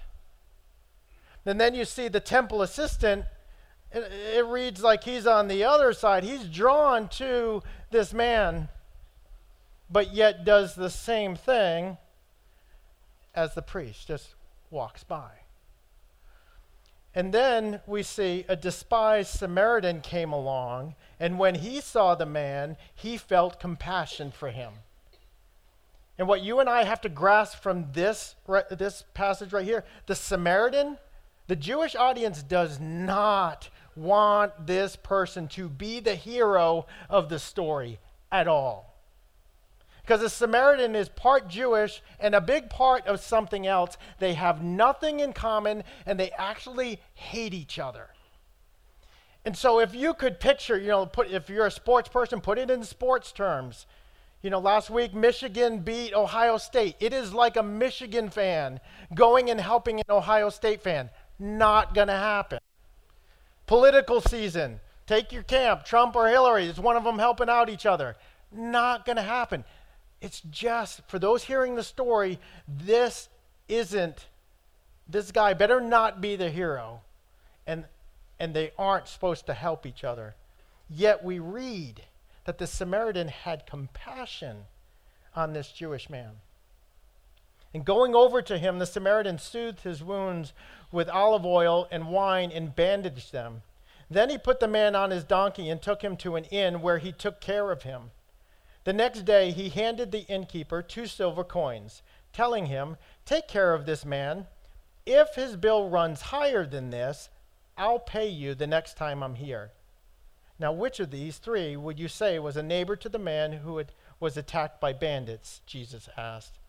And 1.45 1.59
then 1.59 1.73
you 1.73 1.85
see 1.85 2.07
the 2.07 2.19
temple 2.19 2.61
assistant 2.61 3.25
it, 3.91 4.11
it 4.35 4.45
reads 4.45 4.83
like 4.83 5.03
he's 5.03 5.25
on 5.25 5.47
the 5.47 5.63
other 5.63 5.93
side. 5.93 6.23
He's 6.23 6.45
drawn 6.45 7.09
to 7.09 7.63
this 7.91 8.13
man, 8.13 8.69
but 9.89 10.13
yet 10.13 10.45
does 10.45 10.75
the 10.75 10.89
same 10.89 11.35
thing 11.35 11.97
as 13.33 13.55
the 13.55 13.61
priest, 13.61 14.07
just 14.07 14.35
walks 14.69 15.03
by. 15.03 15.31
And 17.19 17.33
then 17.33 17.81
we 17.85 18.01
see 18.01 18.45
a 18.47 18.55
despised 18.55 19.31
Samaritan 19.31 19.99
came 19.99 20.31
along, 20.31 20.95
and 21.19 21.37
when 21.37 21.55
he 21.55 21.81
saw 21.81 22.15
the 22.15 22.25
man, 22.25 22.77
he 22.95 23.17
felt 23.17 23.59
compassion 23.59 24.31
for 24.31 24.51
him. 24.51 24.71
And 26.17 26.29
what 26.29 26.39
you 26.39 26.61
and 26.61 26.69
I 26.69 26.85
have 26.85 27.01
to 27.01 27.09
grasp 27.09 27.61
from 27.61 27.87
this, 27.91 28.35
this 28.71 29.03
passage 29.13 29.51
right 29.51 29.65
here 29.65 29.83
the 30.05 30.15
Samaritan, 30.15 30.97
the 31.47 31.57
Jewish 31.57 31.93
audience 31.93 32.41
does 32.41 32.79
not 32.79 33.67
want 33.97 34.65
this 34.65 34.95
person 34.95 35.49
to 35.49 35.67
be 35.67 35.99
the 35.99 36.15
hero 36.15 36.85
of 37.09 37.27
the 37.27 37.37
story 37.37 37.99
at 38.31 38.47
all. 38.47 38.88
Because 40.09 40.21
the 40.21 40.29
Samaritan 40.29 40.95
is 40.95 41.07
part 41.07 41.47
Jewish 41.47 42.01
and 42.19 42.33
a 42.33 42.41
big 42.41 42.71
part 42.71 43.05
of 43.05 43.19
something 43.19 43.67
else. 43.67 43.95
They 44.17 44.33
have 44.33 44.63
nothing 44.63 45.19
in 45.19 45.33
common 45.33 45.83
and 46.03 46.19
they 46.19 46.31
actually 46.31 46.99
hate 47.13 47.53
each 47.53 47.77
other. 47.77 48.07
And 49.45 49.55
so, 49.55 49.79
if 49.79 49.93
you 49.93 50.15
could 50.15 50.39
picture, 50.39 50.79
you 50.79 50.87
know, 50.87 51.05
put, 51.05 51.29
if 51.29 51.47
you're 51.47 51.67
a 51.67 51.71
sports 51.71 52.09
person, 52.09 52.41
put 52.41 52.57
it 52.57 52.71
in 52.71 52.83
sports 52.83 53.31
terms. 53.31 53.85
You 54.41 54.49
know, 54.49 54.57
last 54.57 54.89
week 54.89 55.13
Michigan 55.13 55.77
beat 55.81 56.15
Ohio 56.15 56.57
State. 56.57 56.95
It 56.99 57.13
is 57.13 57.31
like 57.31 57.55
a 57.55 57.61
Michigan 57.61 58.31
fan 58.31 58.79
going 59.13 59.51
and 59.51 59.61
helping 59.61 59.99
an 59.99 60.05
Ohio 60.09 60.49
State 60.49 60.81
fan. 60.81 61.11
Not 61.37 61.93
going 61.93 62.07
to 62.07 62.13
happen. 62.13 62.57
Political 63.67 64.21
season. 64.21 64.79
Take 65.05 65.31
your 65.31 65.43
camp, 65.43 65.85
Trump 65.85 66.15
or 66.15 66.27
Hillary. 66.27 66.65
Is 66.65 66.79
one 66.79 66.97
of 66.97 67.03
them 67.03 67.19
helping 67.19 67.47
out 67.47 67.69
each 67.69 67.85
other? 67.85 68.15
Not 68.51 69.05
going 69.05 69.17
to 69.17 69.21
happen. 69.21 69.63
It's 70.21 70.41
just, 70.41 71.01
for 71.07 71.17
those 71.17 71.43
hearing 71.43 71.75
the 71.75 71.83
story, 71.83 72.39
this 72.67 73.29
isn't, 73.67 74.25
this 75.07 75.31
guy 75.31 75.53
better 75.53 75.79
not 75.79 76.19
be 76.19 76.35
the 76.35 76.49
hero. 76.49 77.01
And, 77.65 77.85
and 78.39 78.53
they 78.53 78.71
aren't 78.77 79.07
supposed 79.07 79.45
to 79.45 79.53
help 79.53 79.85
each 79.85 80.03
other. 80.03 80.35
Yet 80.89 81.23
we 81.23 81.39
read 81.39 82.01
that 82.45 82.57
the 82.57 82.67
Samaritan 82.67 83.27
had 83.27 83.65
compassion 83.65 84.65
on 85.35 85.53
this 85.53 85.71
Jewish 85.71 86.09
man. 86.09 86.31
And 87.73 87.85
going 87.85 88.15
over 88.15 88.41
to 88.41 88.57
him, 88.57 88.79
the 88.79 88.85
Samaritan 88.85 89.37
soothed 89.37 89.81
his 89.81 90.03
wounds 90.03 90.53
with 90.91 91.07
olive 91.07 91.45
oil 91.45 91.87
and 91.91 92.07
wine 92.07 92.51
and 92.51 92.75
bandaged 92.75 93.31
them. 93.31 93.61
Then 94.09 94.31
he 94.31 94.39
put 94.39 94.59
the 94.59 94.67
man 94.67 94.95
on 94.95 95.11
his 95.11 95.23
donkey 95.23 95.69
and 95.69 95.79
took 95.79 96.01
him 96.01 96.17
to 96.17 96.35
an 96.35 96.45
inn 96.45 96.81
where 96.81 96.97
he 96.97 97.11
took 97.11 97.39
care 97.39 97.71
of 97.71 97.83
him. 97.83 98.09
The 98.83 98.93
next 98.93 99.23
day 99.23 99.51
he 99.51 99.69
handed 99.69 100.11
the 100.11 100.25
innkeeper 100.27 100.81
two 100.81 101.05
silver 101.05 101.43
coins, 101.43 102.01
telling 102.33 102.67
him, 102.67 102.97
Take 103.25 103.47
care 103.47 103.73
of 103.73 103.85
this 103.85 104.05
man. 104.05 104.47
If 105.05 105.35
his 105.35 105.55
bill 105.55 105.89
runs 105.89 106.21
higher 106.21 106.65
than 106.65 106.89
this, 106.89 107.29
I'll 107.77 107.99
pay 107.99 108.27
you 108.27 108.55
the 108.55 108.67
next 108.67 108.97
time 108.97 109.23
I'm 109.23 109.35
here. 109.35 109.71
Now, 110.59 110.73
which 110.73 110.99
of 110.99 111.09
these 111.09 111.37
three 111.37 111.77
would 111.77 111.99
you 111.99 112.09
say 112.09 112.37
was 112.37 112.57
a 112.57 112.63
neighbor 112.63 112.97
to 112.97 113.09
the 113.09 113.17
man 113.17 113.53
who 113.53 113.77
had, 113.77 113.93
was 114.19 114.35
attacked 114.35 114.81
by 114.81 114.91
bandits? 114.91 115.61
Jesus 115.65 116.09
asked. 116.17 116.59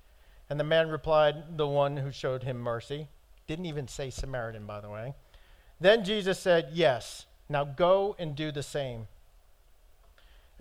And 0.49 0.59
the 0.61 0.65
man 0.65 0.89
replied, 0.89 1.57
The 1.57 1.67
one 1.67 1.97
who 1.97 2.13
showed 2.13 2.45
him 2.45 2.59
mercy. 2.59 3.09
Didn't 3.49 3.67
even 3.67 3.89
say 3.89 4.11
Samaritan, 4.11 4.65
by 4.65 4.81
the 4.81 4.91
way. 4.91 5.15
Then 5.81 6.05
Jesus 6.05 6.39
said, 6.39 6.71
Yes, 6.73 7.27
now 7.49 7.65
go 7.65 8.15
and 8.19 8.37
do 8.37 8.53
the 8.53 8.63
same. 8.63 9.09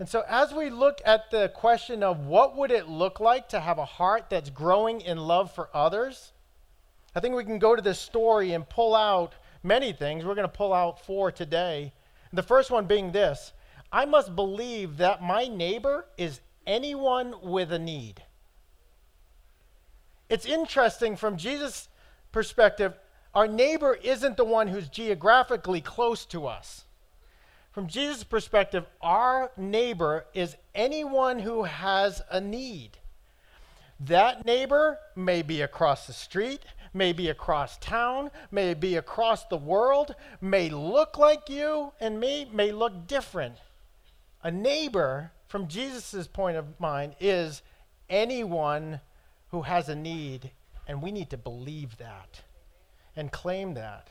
And 0.00 0.08
so 0.08 0.24
as 0.26 0.54
we 0.54 0.70
look 0.70 1.02
at 1.04 1.30
the 1.30 1.50
question 1.50 2.02
of 2.02 2.26
what 2.26 2.56
would 2.56 2.70
it 2.70 2.88
look 2.88 3.20
like 3.20 3.50
to 3.50 3.60
have 3.60 3.76
a 3.76 3.84
heart 3.84 4.30
that's 4.30 4.48
growing 4.48 5.02
in 5.02 5.18
love 5.18 5.52
for 5.52 5.68
others, 5.74 6.32
I 7.14 7.20
think 7.20 7.34
we 7.36 7.44
can 7.44 7.58
go 7.58 7.76
to 7.76 7.82
this 7.82 8.00
story 8.00 8.52
and 8.52 8.66
pull 8.66 8.96
out 8.96 9.34
many 9.62 9.92
things. 9.92 10.24
We're 10.24 10.34
going 10.34 10.48
to 10.48 10.56
pull 10.56 10.72
out 10.72 11.04
four 11.04 11.30
today. 11.30 11.92
The 12.32 12.42
first 12.42 12.70
one 12.70 12.86
being 12.86 13.12
this 13.12 13.52
I 13.92 14.06
must 14.06 14.34
believe 14.34 14.96
that 14.96 15.22
my 15.22 15.48
neighbor 15.48 16.06
is 16.16 16.40
anyone 16.66 17.34
with 17.42 17.70
a 17.70 17.78
need. 17.78 18.22
It's 20.30 20.46
interesting 20.46 21.14
from 21.14 21.36
Jesus' 21.36 21.90
perspective, 22.32 22.94
our 23.34 23.46
neighbor 23.46 23.98
isn't 24.02 24.38
the 24.38 24.44
one 24.46 24.68
who's 24.68 24.88
geographically 24.88 25.82
close 25.82 26.24
to 26.26 26.46
us. 26.46 26.86
From 27.72 27.86
Jesus' 27.86 28.24
perspective, 28.24 28.86
our 29.00 29.52
neighbor 29.56 30.26
is 30.34 30.56
anyone 30.74 31.38
who 31.38 31.62
has 31.64 32.20
a 32.30 32.40
need. 32.40 32.98
That 34.00 34.44
neighbor 34.44 34.98
may 35.14 35.42
be 35.42 35.60
across 35.60 36.06
the 36.06 36.12
street, 36.12 36.64
may 36.92 37.12
be 37.12 37.28
across 37.28 37.76
town, 37.78 38.30
may 38.50 38.74
be 38.74 38.96
across 38.96 39.44
the 39.44 39.56
world, 39.56 40.16
may 40.40 40.68
look 40.68 41.16
like 41.16 41.48
you, 41.48 41.92
and 42.00 42.18
me, 42.18 42.48
may 42.52 42.72
look 42.72 43.06
different. 43.06 43.56
A 44.42 44.50
neighbor, 44.50 45.30
from 45.46 45.68
Jesus' 45.68 46.26
point 46.26 46.56
of 46.56 46.80
mind, 46.80 47.14
is 47.20 47.62
anyone 48.08 49.00
who 49.50 49.62
has 49.62 49.88
a 49.88 49.94
need, 49.94 50.50
and 50.88 51.02
we 51.02 51.12
need 51.12 51.30
to 51.30 51.36
believe 51.36 51.98
that 51.98 52.40
and 53.14 53.30
claim 53.30 53.74
that. 53.74 54.08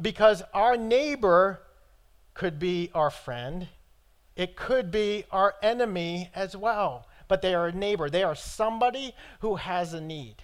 Because 0.00 0.42
our 0.54 0.76
neighbor 0.76 1.60
could 2.36 2.58
be 2.58 2.90
our 2.94 3.10
friend, 3.10 3.68
it 4.36 4.54
could 4.54 4.90
be 4.90 5.24
our 5.30 5.54
enemy 5.62 6.30
as 6.34 6.56
well, 6.56 7.06
but 7.26 7.42
they 7.42 7.54
are 7.54 7.68
a 7.68 7.72
neighbor. 7.72 8.10
They 8.10 8.22
are 8.22 8.34
somebody 8.34 9.14
who 9.40 9.56
has 9.56 9.94
a 9.94 10.00
need. 10.00 10.36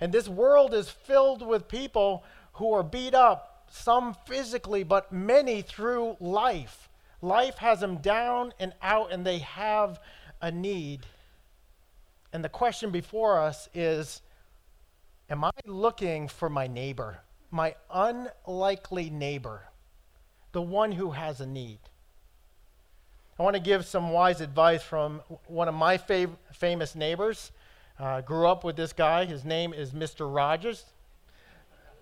And 0.00 0.12
this 0.12 0.28
world 0.28 0.74
is 0.74 0.90
filled 0.90 1.44
with 1.44 1.68
people 1.68 2.24
who 2.52 2.72
are 2.72 2.82
beat 2.82 3.14
up, 3.14 3.66
some 3.70 4.14
physically, 4.26 4.84
but 4.84 5.12
many 5.12 5.62
through 5.62 6.16
life. 6.20 6.88
Life 7.20 7.56
has 7.58 7.80
them 7.80 7.96
down 7.96 8.52
and 8.60 8.72
out, 8.80 9.10
and 9.10 9.26
they 9.26 9.38
have 9.38 10.00
a 10.40 10.50
need. 10.50 11.00
And 12.32 12.44
the 12.44 12.48
question 12.48 12.90
before 12.90 13.40
us 13.40 13.68
is 13.74 14.22
Am 15.30 15.44
I 15.44 15.50
looking 15.66 16.28
for 16.28 16.48
my 16.48 16.66
neighbor, 16.66 17.18
my 17.50 17.74
unlikely 17.92 19.10
neighbor, 19.10 19.67
the 20.52 20.62
one 20.62 20.92
who 20.92 21.10
has 21.10 21.40
a 21.40 21.46
need? 21.46 21.78
I 23.38 23.42
want 23.42 23.54
to 23.54 23.62
give 23.62 23.86
some 23.86 24.10
wise 24.10 24.40
advice 24.40 24.82
from 24.82 25.22
one 25.46 25.68
of 25.68 25.74
my 25.74 25.96
fav- 25.96 26.36
famous 26.52 26.94
neighbors. 26.94 27.52
Uh, 27.98 28.20
grew 28.20 28.46
up 28.48 28.64
with 28.64 28.76
this 28.76 28.92
guy. 28.92 29.24
His 29.24 29.44
name 29.44 29.72
is 29.72 29.92
Mr. 29.92 30.32
Rogers. 30.32 30.84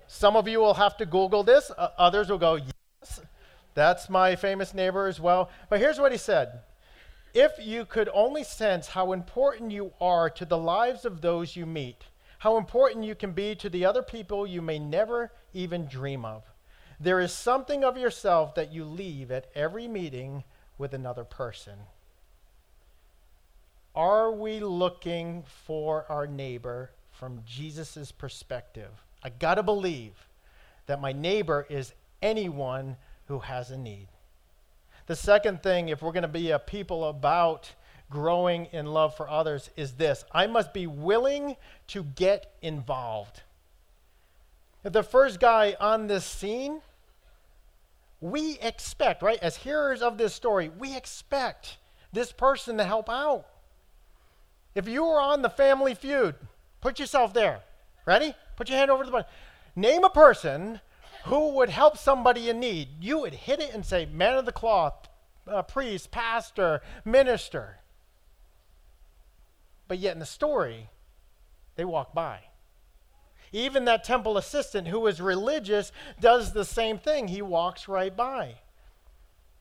Some 0.08 0.36
of 0.36 0.46
you 0.46 0.60
will 0.60 0.74
have 0.74 0.96
to 0.98 1.06
Google 1.06 1.42
this, 1.42 1.70
uh, 1.76 1.88
others 1.98 2.30
will 2.30 2.38
go, 2.38 2.54
Yes, 2.54 3.20
that's 3.74 4.08
my 4.08 4.36
famous 4.36 4.72
neighbor 4.72 5.06
as 5.06 5.20
well. 5.20 5.50
But 5.68 5.80
here's 5.80 5.98
what 5.98 6.12
he 6.12 6.18
said 6.18 6.60
If 7.34 7.52
you 7.60 7.84
could 7.84 8.08
only 8.14 8.44
sense 8.44 8.88
how 8.88 9.12
important 9.12 9.72
you 9.72 9.92
are 10.00 10.30
to 10.30 10.44
the 10.44 10.58
lives 10.58 11.04
of 11.04 11.20
those 11.20 11.56
you 11.56 11.66
meet, 11.66 12.04
how 12.38 12.56
important 12.56 13.04
you 13.04 13.14
can 13.14 13.32
be 13.32 13.54
to 13.56 13.68
the 13.68 13.84
other 13.84 14.02
people 14.02 14.46
you 14.46 14.62
may 14.62 14.78
never 14.78 15.32
even 15.52 15.86
dream 15.86 16.24
of, 16.24 16.44
there 16.98 17.20
is 17.20 17.32
something 17.32 17.84
of 17.84 17.96
yourself 17.96 18.54
that 18.54 18.72
you 18.72 18.84
leave 18.84 19.30
at 19.30 19.50
every 19.54 19.86
meeting 19.86 20.44
with 20.78 20.94
another 20.94 21.24
person. 21.24 21.74
Are 23.94 24.30
we 24.30 24.60
looking 24.60 25.44
for 25.64 26.04
our 26.08 26.26
neighbor 26.26 26.90
from 27.10 27.42
Jesus' 27.46 28.12
perspective? 28.12 28.90
I 29.22 29.30
got 29.30 29.54
to 29.54 29.62
believe 29.62 30.28
that 30.86 31.00
my 31.00 31.12
neighbor 31.12 31.66
is 31.68 31.94
anyone 32.22 32.96
who 33.26 33.40
has 33.40 33.70
a 33.70 33.78
need. 33.78 34.08
The 35.06 35.16
second 35.16 35.62
thing, 35.62 35.88
if 35.88 36.02
we're 36.02 36.12
going 36.12 36.22
to 36.22 36.28
be 36.28 36.50
a 36.50 36.58
people 36.58 37.08
about 37.08 37.72
growing 38.10 38.66
in 38.66 38.86
love 38.86 39.16
for 39.16 39.28
others, 39.28 39.70
is 39.76 39.92
this 39.92 40.24
I 40.32 40.46
must 40.46 40.72
be 40.72 40.86
willing 40.86 41.56
to 41.88 42.02
get 42.02 42.54
involved. 42.62 43.42
If 44.84 44.92
the 44.92 45.02
first 45.02 45.40
guy 45.40 45.76
on 45.80 46.06
this 46.06 46.24
scene, 46.24 46.82
we 48.30 48.58
expect, 48.60 49.22
right, 49.22 49.38
as 49.40 49.56
hearers 49.56 50.02
of 50.02 50.18
this 50.18 50.34
story, 50.34 50.68
we 50.68 50.96
expect 50.96 51.76
this 52.12 52.32
person 52.32 52.76
to 52.78 52.84
help 52.84 53.08
out. 53.08 53.46
If 54.74 54.88
you 54.88 55.04
were 55.04 55.20
on 55.20 55.42
the 55.42 55.50
family 55.50 55.94
feud, 55.94 56.34
put 56.80 56.98
yourself 56.98 57.32
there. 57.32 57.60
Ready? 58.04 58.34
Put 58.56 58.68
your 58.68 58.78
hand 58.78 58.90
over 58.90 59.04
the 59.04 59.10
button. 59.10 59.30
Name 59.76 60.04
a 60.04 60.10
person 60.10 60.80
who 61.26 61.50
would 61.50 61.70
help 61.70 61.96
somebody 61.96 62.48
in 62.48 62.58
need. 62.58 62.88
You 63.00 63.20
would 63.20 63.34
hit 63.34 63.60
it 63.60 63.72
and 63.72 63.84
say, 63.84 64.06
man 64.06 64.36
of 64.36 64.44
the 64.44 64.52
cloth, 64.52 65.08
uh, 65.46 65.62
priest, 65.62 66.10
pastor, 66.10 66.82
minister. 67.04 67.78
But 69.88 69.98
yet 69.98 70.14
in 70.14 70.18
the 70.18 70.26
story, 70.26 70.88
they 71.76 71.84
walk 71.84 72.12
by. 72.12 72.40
Even 73.52 73.84
that 73.84 74.04
temple 74.04 74.36
assistant 74.36 74.88
who 74.88 75.06
is 75.06 75.20
religious 75.20 75.92
does 76.20 76.52
the 76.52 76.64
same 76.64 76.98
thing. 76.98 77.28
He 77.28 77.42
walks 77.42 77.88
right 77.88 78.14
by. 78.16 78.56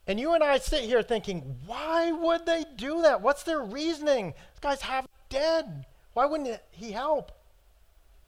And 0.08 0.20
you 0.20 0.34
and 0.34 0.44
I 0.44 0.58
sit 0.60 0.82
here 0.82 1.01
thinking, 1.01 1.58
why 1.65 2.12
would 2.12 2.46
they 2.46 2.65
do 2.75 3.01
that? 3.01 3.22
What's 3.22 3.44
their 3.44 3.62
reasoning? 3.62 4.34
This 4.51 4.60
guy's 4.62 4.82
half 4.82 5.08
dead. 5.30 5.86
Why 6.13 6.25
wouldn't 6.25 6.60
he 6.72 6.92
help? 6.92 7.32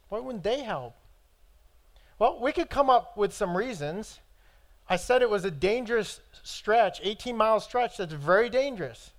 Why 0.10 0.20
wouldn't 0.20 0.44
they 0.44 0.64
help? 0.64 0.96
Well, 2.20 2.40
we 2.42 2.52
could 2.52 2.70
come 2.70 2.90
up 2.90 3.16
with 3.16 3.34
some 3.34 3.56
reasons. 3.56 4.20
I 4.90 4.96
said 4.96 5.22
it 5.22 5.30
was 5.30 5.46
a 5.46 5.52
dangerous 5.52 6.20
stretch, 6.44 7.00
18 7.04 7.36
mile 7.36 7.60
stretch 7.60 7.98
that's 7.98 8.14
very 8.14 8.50
dangerous. 8.50 9.12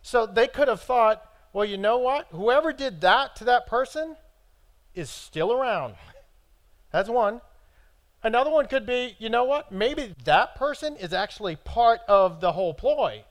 So 0.00 0.26
they 0.26 0.48
could 0.48 0.68
have 0.68 0.80
thought, 0.80 1.28
well, 1.52 1.64
you 1.64 1.76
know 1.76 1.98
what? 1.98 2.28
Whoever 2.30 2.72
did 2.72 3.00
that 3.02 3.36
to 3.36 3.44
that 3.44 3.66
person 3.66 4.16
is 4.94 5.10
still 5.10 5.52
around. 5.52 5.94
That's 6.90 7.08
one. 7.08 7.40
Another 8.22 8.50
one 8.50 8.66
could 8.66 8.86
be, 8.86 9.16
you 9.18 9.28
know 9.28 9.44
what? 9.44 9.72
Maybe 9.72 10.14
that 10.24 10.54
person 10.54 10.96
is 10.96 11.12
actually 11.12 11.56
part 11.56 12.00
of 12.06 12.40
the 12.40 12.52
whole 12.52 12.72
ploy. 12.72 13.24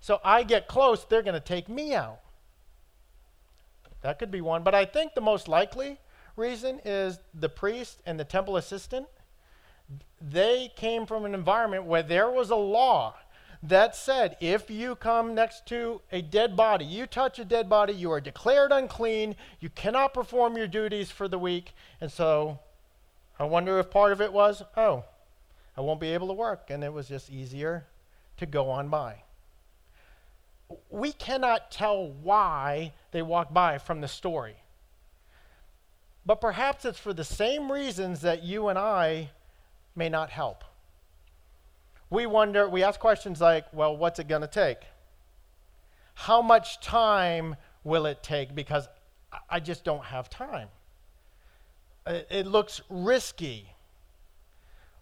So 0.00 0.20
I 0.24 0.42
get 0.42 0.68
close, 0.68 1.04
they're 1.04 1.22
going 1.22 1.34
to 1.34 1.40
take 1.40 1.68
me 1.68 1.94
out. 1.94 2.20
That 4.02 4.18
could 4.18 4.30
be 4.30 4.40
one. 4.40 4.62
But 4.62 4.74
I 4.74 4.84
think 4.84 5.14
the 5.14 5.20
most 5.20 5.48
likely 5.48 5.98
reason 6.36 6.80
is 6.84 7.18
the 7.32 7.48
priest 7.48 8.00
and 8.06 8.18
the 8.18 8.24
temple 8.24 8.56
assistant. 8.56 9.06
They 10.20 10.70
came 10.76 11.06
from 11.06 11.24
an 11.24 11.34
environment 11.34 11.84
where 11.84 12.02
there 12.02 12.30
was 12.30 12.50
a 12.50 12.56
law 12.56 13.16
that 13.68 13.96
said 13.96 14.36
if 14.40 14.70
you 14.70 14.94
come 14.94 15.34
next 15.34 15.66
to 15.66 16.02
a 16.12 16.20
dead 16.20 16.54
body, 16.54 16.84
you 16.84 17.06
touch 17.06 17.38
a 17.38 17.44
dead 17.44 17.68
body, 17.68 17.94
you 17.94 18.10
are 18.10 18.20
declared 18.20 18.72
unclean, 18.72 19.36
you 19.58 19.70
cannot 19.70 20.12
perform 20.12 20.56
your 20.56 20.66
duties 20.66 21.10
for 21.10 21.28
the 21.28 21.38
week. 21.38 21.72
And 22.00 22.12
so 22.12 22.58
I 23.38 23.44
wonder 23.44 23.78
if 23.78 23.90
part 23.90 24.12
of 24.12 24.20
it 24.20 24.32
was, 24.32 24.62
oh, 24.76 25.04
I 25.76 25.80
won't 25.80 26.00
be 26.00 26.12
able 26.12 26.28
to 26.28 26.34
work. 26.34 26.68
And 26.68 26.84
it 26.84 26.92
was 26.92 27.08
just 27.08 27.30
easier 27.30 27.86
to 28.36 28.46
go 28.46 28.70
on 28.70 28.88
by. 28.88 29.22
We 30.90 31.12
cannot 31.12 31.70
tell 31.70 32.08
why 32.08 32.92
they 33.12 33.22
walk 33.22 33.52
by 33.52 33.78
from 33.78 34.00
the 34.00 34.08
story. 34.08 34.56
But 36.26 36.40
perhaps 36.40 36.84
it's 36.84 36.98
for 36.98 37.12
the 37.12 37.24
same 37.24 37.70
reasons 37.70 38.20
that 38.22 38.42
you 38.42 38.68
and 38.68 38.78
I 38.78 39.30
may 39.96 40.08
not 40.08 40.30
help. 40.30 40.64
We 42.14 42.26
wonder, 42.26 42.68
we 42.68 42.84
ask 42.84 43.00
questions 43.00 43.40
like, 43.40 43.64
well, 43.72 43.96
what's 43.96 44.20
it 44.20 44.28
going 44.28 44.42
to 44.42 44.46
take? 44.46 44.78
How 46.14 46.42
much 46.42 46.80
time 46.80 47.56
will 47.82 48.06
it 48.06 48.22
take? 48.22 48.54
Because 48.54 48.88
I 49.50 49.58
just 49.58 49.82
don't 49.82 50.04
have 50.04 50.30
time. 50.30 50.68
It 52.06 52.46
looks 52.46 52.82
risky. 52.88 53.74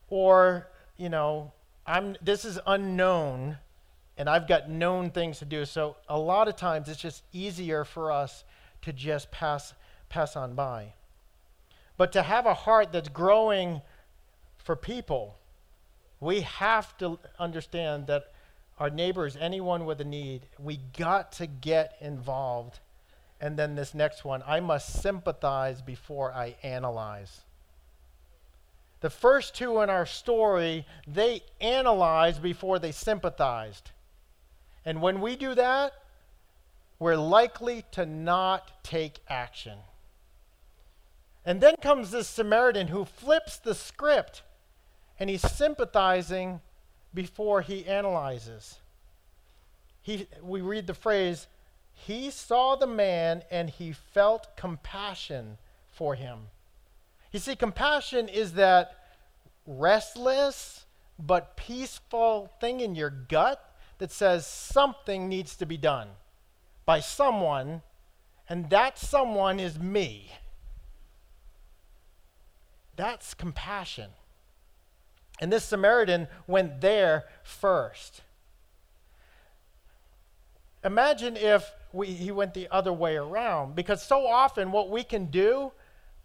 Or, 0.09 0.69
you 0.97 1.11
know, 1.11 1.53
I'm, 1.87 2.17
this 2.23 2.47
is 2.47 2.59
unknown 2.67 3.59
and 4.17 4.27
I've 4.27 4.49
got 4.49 4.71
known 4.71 5.11
things 5.11 5.39
to 5.41 5.45
do. 5.45 5.67
So 5.67 5.97
a 6.09 6.19
lot 6.19 6.49
of 6.49 6.57
times 6.57 6.89
it's 6.89 6.99
just 6.99 7.25
easier 7.31 7.85
for 7.85 8.11
us 8.11 8.43
to 8.81 8.93
just 8.93 9.31
pass, 9.31 9.75
pass 10.09 10.35
on 10.35 10.55
by. 10.55 10.95
But 11.99 12.11
to 12.13 12.23
have 12.23 12.47
a 12.47 12.55
heart 12.55 12.91
that's 12.91 13.11
growing 13.11 13.83
for 14.57 14.77
people, 14.77 15.37
we 16.23 16.43
have 16.43 16.97
to 16.99 17.19
understand 17.41 18.07
that 18.07 18.31
our 18.79 18.91
neighbors, 18.91 19.37
anyone 19.39 19.85
with 19.85 20.01
a 20.01 20.05
need, 20.05 20.43
we 20.57 20.79
got 20.97 21.33
to 21.33 21.49
get 21.49 21.97
involved. 22.01 22.79
And 23.41 23.59
then 23.59 23.75
this 23.75 23.93
next 23.93 24.25
one 24.25 24.41
I 24.47 24.61
must 24.61 25.03
sympathize 25.03 25.83
before 25.83 26.33
I 26.33 26.55
analyze. 26.63 27.41
The 29.01 29.11
first 29.11 29.57
two 29.57 29.81
in 29.81 29.91
our 29.91 30.07
story, 30.07 30.87
they 31.09 31.43
analyzed 31.61 32.41
before 32.41 32.79
they 32.79 32.93
sympathized. 32.93 33.91
And 34.85 35.03
when 35.03 35.21
we 35.21 35.35
do 35.35 35.57
that, 35.57 35.93
we're 37.01 37.17
likely 37.17 37.85
to 37.93 38.07
not 38.07 38.85
take 38.85 39.19
action. 39.29 39.79
And 41.45 41.61
then 41.61 41.75
comes 41.83 42.13
this 42.13 42.29
Samaritan 42.29 42.87
who 42.87 43.05
flips 43.05 43.57
the 43.57 43.75
script 43.75 44.43
and 45.23 45.31
he's 45.31 45.53
sympathizing 45.53 46.61
before 47.15 47.61
he 47.61 47.87
analyzes. 47.87 48.81
He, 50.01 50.27
we 50.43 50.61
read 50.61 50.89
the 50.89 50.95
phrase, 50.95 51.47
he 51.93 52.29
saw 52.29 52.75
the 52.75 52.89
man 52.89 53.45
and 53.49 53.71
he 53.71 53.93
felt 53.93 54.57
compassion 54.57 55.59
for 55.93 56.17
him. 56.17 56.49
You 57.31 57.39
see, 57.39 57.55
compassion 57.55 58.27
is 58.27 58.55
that 58.55 58.97
restless 59.65 60.87
but 61.21 61.57
peaceful 61.57 62.51
thing 62.61 62.81
in 62.81 62.97
your 62.97 63.11
gut 63.11 63.65
that 63.99 64.11
says 64.11 64.45
something 64.45 65.29
needs 65.29 65.55
to 65.55 65.67
be 65.67 65.77
done 65.77 66.09
by 66.85 66.99
someone, 66.99 67.83
and 68.49 68.71
that 68.71 68.99
someone 68.99 69.61
is 69.61 69.79
me. 69.79 70.33
That's 72.97 73.35
compassion. 73.35 74.11
And 75.41 75.53
this 75.53 75.65
Samaritan 75.65 76.29
went 76.47 76.81
there 76.81 77.25
first. 77.43 78.23
Imagine 80.85 81.37
if 81.37 81.71
we, 81.93 82.09
he 82.09 82.31
went 82.31 82.55
the 82.55 82.69
other 82.71 82.93
way 82.93 83.17
around, 83.17 83.75
because 83.75 84.03
so 84.03 84.27
often 84.27 84.73
what 84.73 84.91
we 84.91 85.05
can 85.05 85.27
do, 85.27 85.73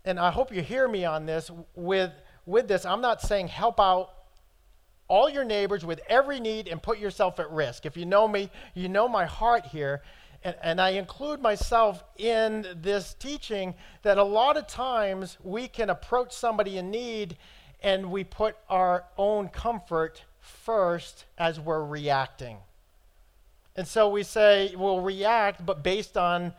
and 0.06 0.20
I 0.20 0.32
hope 0.32 0.54
you 0.54 0.62
hear 0.62 0.88
me 0.88 1.06
on 1.06 1.26
this, 1.26 1.52
with, 1.76 2.12
with 2.46 2.68
this, 2.68 2.86
I'm 2.86 3.02
not 3.02 3.22
saying 3.22 3.50
help 3.50 3.80
out 3.80 4.14
all 5.08 5.30
your 5.30 5.44
neighbors 5.44 5.86
with 5.86 6.02
every 6.10 6.40
need 6.40 6.68
and 6.68 6.82
put 6.82 7.00
yourself 7.00 7.40
at 7.40 7.50
risk. 7.52 7.86
If 7.86 7.96
you 7.96 8.06
know 8.06 8.28
me, 8.28 8.50
you 8.74 8.90
know 8.90 9.08
my 9.08 9.26
heart 9.26 9.66
here. 9.66 10.02
And, 10.44 10.56
and, 10.62 10.82
I 10.82 10.92
include 10.92 11.42
myself 11.42 12.04
in 12.18 12.66
this 12.76 13.16
teaching 13.16 13.74
that 14.04 14.18
a 14.18 14.24
lot 14.24 14.56
of 14.56 14.68
times 14.68 15.38
we 15.44 15.68
can 15.68 15.90
approach 15.90 16.32
somebody 16.32 16.78
in 16.78 16.92
need 16.92 17.38
and 17.82 18.12
we 18.12 18.24
put 18.24 18.56
our 18.70 19.06
own 19.18 19.50
comfort 19.50 20.24
first 20.40 21.26
as 21.38 21.60
we're 21.60 21.84
reacting. 21.84 22.58
And 23.76 23.88
so 23.88 24.10
we 24.10 24.24
say 24.24 24.74
we'll 24.76 25.02
react, 25.02 25.66
but 25.66 25.84
based 25.84 26.18
on 26.18 26.54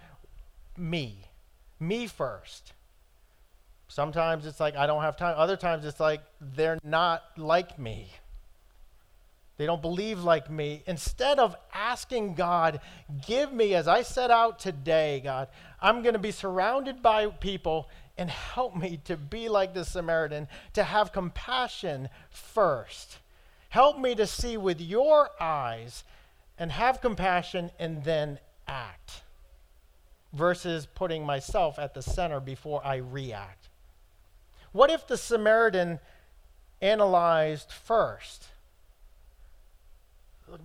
me, 0.77 1.23
me 1.81 2.07
first. 2.07 2.73
Sometimes 3.89 4.47
it's 4.47 4.61
like, 4.61 4.77
I 4.77 4.87
don't 4.87 5.03
have 5.03 5.17
time. 5.17 5.35
Other 5.37 5.57
times 5.57 5.85
it's 5.85 5.99
like, 5.99 6.21
they're 6.41 6.79
not 6.85 7.25
like 7.37 7.79
me. 7.79 8.11
They 9.57 9.67
don't 9.67 9.83
believe 9.83 10.23
like 10.23 10.49
me. 10.49 10.85
Instead 10.87 11.41
of 11.41 11.57
asking 11.75 12.35
God, 12.35 12.81
give 13.27 13.53
me, 13.53 13.75
as 13.75 13.89
I 13.89 14.03
set 14.03 14.31
out 14.31 14.61
today, 14.61 15.21
God, 15.25 15.49
I'm 15.81 16.03
going 16.03 16.13
to 16.13 16.21
be 16.21 16.31
surrounded 16.31 17.03
by 17.03 17.27
people 17.27 17.89
and 18.19 18.29
help 18.29 18.77
me 18.77 19.01
to 19.05 19.17
be 19.17 19.49
like 19.49 19.73
the 19.73 19.85
Samaritan, 19.85 20.49
to 20.75 20.83
have 20.83 21.13
compassion 21.13 22.09
first. 22.29 23.19
Help 23.71 23.99
me 23.99 24.15
to 24.17 24.27
see 24.27 24.57
with 24.57 24.81
your 24.81 25.31
eyes 25.41 26.03
and 26.59 26.73
have 26.73 27.01
compassion 27.01 27.71
and 27.79 28.03
then 28.03 28.39
act 28.67 29.23
versus 30.33 30.87
putting 30.87 31.25
myself 31.25 31.79
at 31.79 31.95
the 31.95 32.03
center 32.03 32.41
before 32.41 32.85
I 32.85 32.97
react. 32.97 33.69
What 34.73 34.91
if 34.91 35.07
the 35.07 35.17
Samaritan 35.17 36.01
analyzed 36.83 37.73
first? 37.73 38.49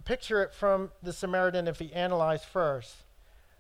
Picture 0.06 0.42
it 0.42 0.54
from 0.54 0.92
the 1.02 1.14
Samaritan 1.14 1.68
if 1.68 1.80
he 1.80 1.94
analyzed 1.94 2.46
first. 2.46 2.96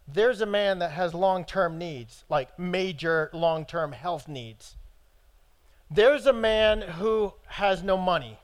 There's 0.07 0.41
a 0.41 0.45
man 0.45 0.79
that 0.79 0.91
has 0.91 1.13
long 1.13 1.45
term 1.45 1.77
needs, 1.77 2.23
like 2.29 2.57
major 2.59 3.29
long 3.33 3.65
term 3.65 3.91
health 3.91 4.27
needs. 4.27 4.75
There's 5.89 6.25
a 6.25 6.33
man 6.33 6.81
who 6.81 7.33
has 7.45 7.83
no 7.83 7.97
money. 7.97 8.39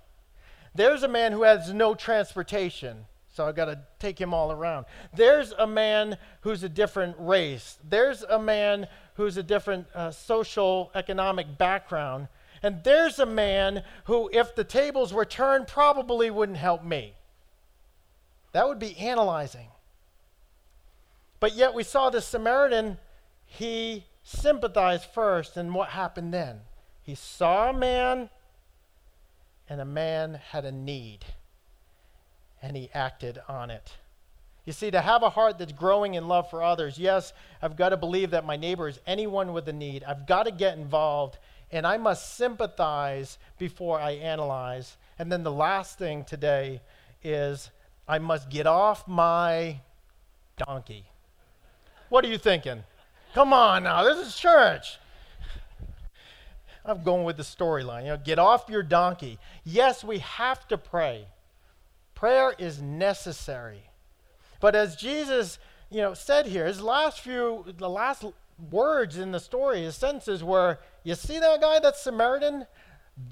There's 0.76 1.04
a 1.04 1.08
man 1.08 1.32
who 1.32 1.44
has 1.44 1.74
no 1.74 1.96
transportation. 1.96 3.06
So 3.34 3.48
I've 3.48 3.56
got 3.56 3.66
to 3.66 3.80
take 4.00 4.20
him 4.20 4.34
all 4.34 4.52
around. 4.52 4.86
There's 5.16 5.52
a 5.54 5.68
man 5.68 6.18
who's 6.42 6.64
a 6.64 6.70
different 6.70 7.16
race. 7.20 7.78
There's 7.88 8.24
a 8.24 8.40
man 8.40 8.88
who's 9.16 9.38
a 9.38 9.44
different 9.44 9.88
uh, 9.96 10.12
social 10.12 10.92
economic 10.94 11.58
background. 11.58 12.28
And 12.62 12.84
there's 12.84 13.20
a 13.20 13.26
man 13.26 13.84
who, 14.06 14.30
if 14.34 14.56
the 14.56 14.64
tables 14.64 15.14
were 15.14 15.26
turned, 15.26 15.68
probably 15.68 16.30
wouldn't 16.30 16.58
help 16.58 16.84
me. 16.84 17.14
That 18.52 18.68
would 18.68 18.80
be 18.80 18.98
analyzing. 18.98 19.68
But 21.40 21.56
yet 21.56 21.74
we 21.74 21.84
saw 21.84 22.10
the 22.10 22.22
Samaritan, 22.22 22.98
he 23.46 24.06
sympathized 24.24 25.06
first, 25.06 25.58
and 25.58 25.74
what 25.74 25.90
happened 25.90 26.34
then? 26.34 26.62
He 27.02 27.16
saw 27.16 27.70
a 27.70 27.74
man, 27.74 28.30
and 29.70 29.82
a 29.82 29.86
man 29.86 30.40
had 30.52 30.66
a 30.66 30.72
need, 30.72 31.26
and 32.62 32.76
he 32.76 32.90
acted 32.94 33.40
on 33.48 33.70
it. 33.72 33.94
You 34.66 34.74
see, 34.74 34.92
to 34.92 35.02
have 35.02 35.24
a 35.24 35.32
heart 35.32 35.58
that's 35.58 35.72
growing 35.72 36.14
in 36.14 36.28
love 36.28 36.50
for 36.50 36.62
others, 36.62 37.00
yes, 37.00 37.34
I've 37.62 37.76
got 37.76 37.90
to 37.90 37.98
believe 37.98 38.32
that 38.32 38.46
my 38.46 38.56
neighbor 38.56 38.88
is 38.88 39.00
anyone 39.08 39.54
with 39.54 39.68
a 39.68 39.74
need. 39.74 40.04
I've 40.04 40.28
got 40.28 40.44
to 40.44 40.52
get 40.52 40.78
involved, 40.78 41.40
and 41.72 41.88
I 41.88 41.98
must 41.98 42.36
sympathize 42.36 43.40
before 43.58 44.00
I 44.00 44.12
analyze. 44.12 44.98
And 45.18 45.32
then 45.32 45.44
the 45.44 45.52
last 45.52 45.98
thing 45.98 46.24
today 46.24 46.82
is 47.24 47.72
I 48.08 48.20
must 48.20 48.50
get 48.50 48.68
off 48.68 49.08
my 49.08 49.80
donkey. 50.58 51.09
What 52.10 52.26
are 52.26 52.28
you 52.28 52.38
thinking? 52.38 52.84
Come 53.34 53.54
on 53.54 53.84
now, 53.84 54.04
this 54.04 54.28
is 54.28 54.36
church. 54.36 54.98
I'm 56.84 57.04
going 57.04 57.24
with 57.24 57.38
the 57.38 57.44
storyline. 57.44 58.04
You 58.04 58.10
know, 58.10 58.18
get 58.18 58.40
off 58.40 58.66
your 58.68 58.82
donkey. 58.82 59.38
Yes, 59.64 60.04
we 60.04 60.20
have 60.20 60.68
to 60.70 60.78
pray. 60.78 61.28
Prayer 62.16 62.56
is 62.58 62.82
necessary. 62.82 63.84
But 64.60 64.76
as 64.76 64.96
Jesus, 64.96 65.60
you 65.92 66.02
know, 66.02 66.16
said 66.16 66.48
here, 66.48 66.66
his 66.66 66.82
last 66.82 67.20
few, 67.20 67.64
the 67.78 67.90
last 67.90 68.26
words 68.72 69.18
in 69.18 69.32
the 69.32 69.40
story, 69.40 69.84
his 69.84 69.96
sentences 69.96 70.44
were, 70.44 70.80
"You 71.04 71.16
see 71.16 71.38
that 71.38 71.62
guy, 71.62 71.80
that 71.80 71.96
Samaritan? 71.96 72.66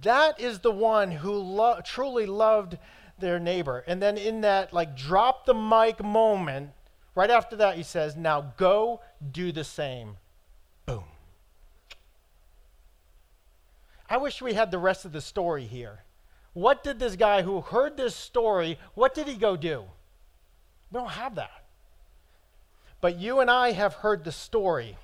That 0.01 0.39
is 0.39 0.59
the 0.59 0.71
one 0.71 1.11
who 1.11 1.33
lo- 1.33 1.81
truly 1.83 2.25
loved 2.25 2.77
their 3.17 3.39
neighbor." 3.39 3.83
And 3.87 4.01
then 4.01 4.17
in 4.17 4.41
that 4.41 4.71
like 4.71 4.95
drop 4.95 5.45
the 5.45 5.55
mic 5.55 6.03
moment, 6.03 6.71
Right 7.17 7.31
after 7.31 7.55
that, 7.55 7.77
he 7.77 7.81
says, 7.81 8.15
Now 8.15 8.53
go 8.57 9.01
do 9.31 9.51
the 9.51 9.63
same. 9.63 10.17
Boom. 10.85 11.03
I 14.07 14.17
wish 14.17 14.39
we 14.39 14.53
had 14.53 14.69
the 14.69 14.77
rest 14.77 15.03
of 15.03 15.13
the 15.13 15.19
story 15.19 15.65
here. 15.65 16.03
What 16.53 16.83
did 16.83 16.99
this 16.99 17.15
guy 17.15 17.41
who 17.41 17.61
heard 17.61 17.97
this 17.97 18.15
story, 18.15 18.77
what 18.93 19.15
did 19.15 19.25
he 19.27 19.33
go 19.33 19.57
do? 19.57 19.85
We 20.91 20.99
don't 20.99 21.09
have 21.09 21.33
that. 21.33 21.63
But 23.01 23.17
you 23.17 23.39
and 23.39 23.49
I 23.49 23.71
have 23.71 23.95
heard 23.95 24.23
the 24.23 24.31
story. 24.31 24.95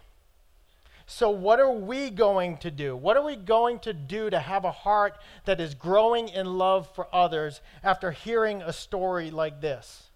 So, 1.07 1.31
what 1.31 1.59
are 1.59 1.71
we 1.71 2.11
going 2.11 2.57
to 2.57 2.69
do? 2.69 2.95
What 2.95 3.17
are 3.17 3.25
we 3.25 3.35
going 3.35 3.79
to 3.79 3.93
do 3.93 4.29
to 4.29 4.39
have 4.39 4.65
a 4.65 4.71
heart 4.71 5.17
that 5.45 5.59
is 5.59 5.73
growing 5.73 6.29
in 6.29 6.59
love 6.59 6.93
for 6.93 7.07
others 7.11 7.59
after 7.83 8.11
hearing 8.11 8.61
a 8.61 8.71
story 8.71 9.31
like 9.31 9.61
this? 9.61 10.11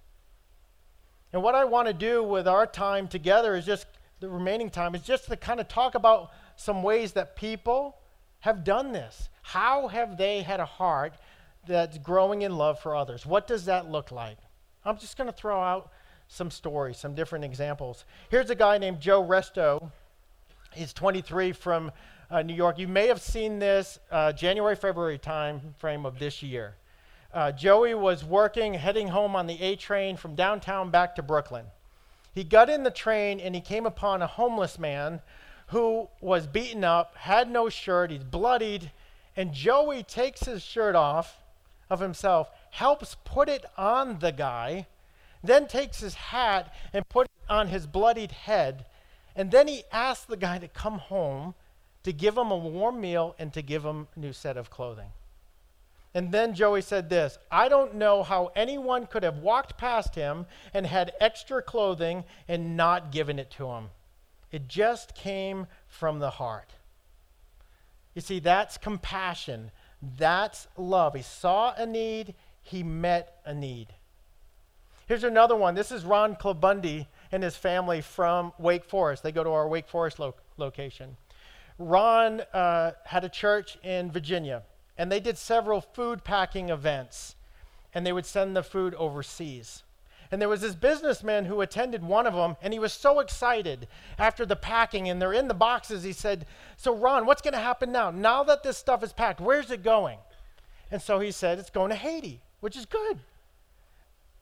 And 1.34 1.44
what 1.44 1.56
I 1.56 1.66
want 1.66 1.88
to 1.88 1.94
do 1.94 2.24
with 2.24 2.48
our 2.48 2.66
time 2.66 3.08
together 3.08 3.56
is 3.56 3.66
just 3.66 3.86
the 4.20 4.30
remaining 4.30 4.70
time 4.70 4.96
is 4.96 5.02
just 5.02 5.28
to 5.28 5.38
kind 5.38 5.60
of 5.60 5.68
talk 5.68 5.96
about 5.96 6.32
some 6.56 6.82
ways 6.84 7.12
that 7.14 7.36
people 7.36 7.98
have 8.40 8.64
done 8.64 8.92
this. 8.92 9.30
How 9.42 9.88
have 9.88 10.18
they 10.18 10.42
had 10.42 10.60
a 10.60 10.66
heart 10.66 11.14
that's 11.68 11.98
growing 11.98 12.42
in 12.42 12.56
love 12.56 12.80
for 12.80 12.96
others? 12.96 13.26
What 13.26 13.46
does 13.48 13.66
that 13.66 13.90
look 13.90 14.12
like? 14.12 14.38
I'm 14.86 14.98
just 14.98 15.18
going 15.18 15.30
to 15.30 15.36
throw 15.36 15.62
out 15.62 15.92
some 16.28 16.50
stories, 16.50 16.98
some 16.98 17.14
different 17.14 17.46
examples. 17.46 18.06
Here's 18.30 18.50
a 18.50 18.56
guy 18.56 18.78
named 18.78 19.00
Joe 19.00 19.24
Resto. 19.24 19.92
He's 20.74 20.94
23 20.94 21.52
from 21.52 21.92
uh, 22.30 22.42
New 22.42 22.54
York. 22.54 22.80
You 22.80 22.88
may 22.88 23.08
have 23.08 23.22
seen 23.22 23.60
this 23.60 24.00
uh, 24.12 24.34
January, 24.34 24.76
February 24.76 25.18
time 25.18 25.76
frame 25.78 26.06
of 26.06 26.20
this 26.20 26.42
year 26.42 26.76
uh, 27.38 27.52
Joey 27.52 27.94
was 27.94 28.26
working, 28.26 28.74
heading 28.74 29.10
home 29.10 29.36
on 29.36 29.46
the 29.46 29.62
A 29.62 29.76
train 29.76 30.18
from 30.18 30.34
downtown 30.34 30.90
back 30.90 31.16
to 31.16 31.22
Brooklyn. 31.22 31.66
He 32.34 32.44
got 32.44 32.68
in 32.68 32.82
the 32.82 32.90
train 32.90 33.40
and 33.40 33.54
he 33.54 33.62
came 33.62 33.86
upon 33.86 34.24
a 34.24 34.28
homeless 34.28 34.80
man 34.80 35.22
who 35.68 36.10
was 36.20 36.48
beaten 36.48 36.84
up, 36.84 37.16
had 37.16 37.48
no 37.48 37.70
shirt, 37.70 38.10
he's 38.10 38.24
bloodied, 38.24 38.92
and 39.36 39.54
Joey 39.54 40.02
takes 40.02 40.46
his 40.46 40.64
shirt 40.64 40.96
off 40.96 41.38
of 41.92 42.00
himself, 42.00 42.50
helps 42.72 43.16
put 43.24 43.50
it 43.50 43.66
on 43.78 44.18
the 44.18 44.32
guy, 44.32 44.88
then 45.44 45.68
takes 45.68 46.00
his 46.00 46.16
hat 46.16 46.74
and 46.92 47.08
put 47.08 47.28
it 47.28 47.52
on 47.52 47.68
his 47.68 47.86
bloodied 47.86 48.32
head, 48.32 48.84
and 49.36 49.52
then 49.52 49.68
he 49.68 49.84
asks 49.92 50.26
the 50.26 50.38
guy 50.38 50.58
to 50.58 50.68
come 50.68 50.98
home 50.98 51.54
to 52.02 52.12
give 52.12 52.36
him 52.36 52.50
a 52.50 52.58
warm 52.58 53.00
meal 53.00 53.36
and 53.38 53.54
to 53.54 53.62
give 53.62 53.86
him 53.86 54.08
a 54.16 54.20
new 54.20 54.34
set 54.34 54.58
of 54.58 54.72
clothing. 54.72 55.12
And 56.18 56.32
then 56.32 56.56
Joey 56.56 56.82
said 56.82 57.12
this 57.12 57.38
I 57.52 57.70
don't 57.70 57.94
know 57.94 58.24
how 58.24 58.52
anyone 58.56 59.06
could 59.06 59.22
have 59.22 59.38
walked 59.38 59.78
past 59.78 60.16
him 60.16 60.48
and 60.74 60.88
had 60.88 61.14
extra 61.22 61.62
clothing 61.62 62.24
and 62.48 62.76
not 62.76 63.12
given 63.12 63.38
it 63.38 63.52
to 63.52 63.68
him. 63.68 63.90
It 64.52 64.68
just 64.68 65.14
came 65.14 65.68
from 65.88 66.18
the 66.18 66.32
heart. 66.32 66.72
You 68.16 68.22
see, 68.22 68.40
that's 68.40 68.80
compassion. 68.80 69.70
That's 70.18 70.68
love. 70.76 71.14
He 71.14 71.22
saw 71.22 71.76
a 71.78 71.86
need, 71.86 72.34
he 72.64 72.82
met 72.82 73.40
a 73.46 73.54
need. 73.54 73.94
Here's 75.06 75.24
another 75.24 75.56
one. 75.56 75.76
This 75.76 75.92
is 75.92 76.04
Ron 76.04 76.36
Clubundy 76.36 77.06
and 77.32 77.44
his 77.44 77.56
family 77.56 78.02
from 78.02 78.54
Wake 78.58 78.86
Forest. 78.86 79.22
They 79.22 79.32
go 79.32 79.44
to 79.44 79.52
our 79.52 79.68
Wake 79.68 79.88
Forest 79.88 80.18
lo- 80.18 80.34
location. 80.58 81.16
Ron 81.78 82.42
uh, 82.56 82.94
had 83.06 83.24
a 83.24 83.30
church 83.30 83.78
in 83.84 84.12
Virginia 84.12 84.64
and 84.98 85.12
they 85.12 85.20
did 85.20 85.38
several 85.38 85.82
food 85.82 86.24
packing 86.24 86.70
events, 86.70 87.36
and 87.94 88.06
they 88.06 88.14
would 88.14 88.26
send 88.26 88.56
the 88.56 88.64
food 88.64 88.94
overseas. 88.96 89.84
And 90.32 90.42
there 90.42 90.50
was 90.50 90.62
this 90.62 90.76
businessman 90.76 91.46
who 91.46 91.62
attended 91.62 92.04
one 92.04 92.28
of 92.28 92.34
them, 92.34 92.58
and 92.62 92.74
he 92.74 92.80
was 92.80 92.92
so 92.92 93.20
excited 93.20 93.88
after 94.18 94.46
the 94.46 94.56
packing, 94.56 95.08
and 95.08 95.22
they're 95.22 95.34
in 95.34 95.48
the 95.48 95.54
boxes. 95.54 96.04
He 96.04 96.12
said, 96.12 96.46
So, 96.76 96.94
Ron, 96.94 97.26
what's 97.26 97.42
going 97.42 97.54
to 97.54 97.60
happen 97.60 97.92
now? 97.92 98.12
Now 98.12 98.44
that 98.44 98.64
this 98.64 98.78
stuff 98.78 99.04
is 99.04 99.14
packed, 99.14 99.40
where's 99.40 99.72
it 99.72 99.84
going? 99.84 100.20
And 100.92 101.02
so 101.02 101.20
he 101.20 101.32
said, 101.32 101.60
It's 101.60 101.70
going 101.70 101.90
to 101.90 101.96
Haiti, 101.96 102.42
which 102.60 102.76
is 102.76 102.86
good. 102.86 103.20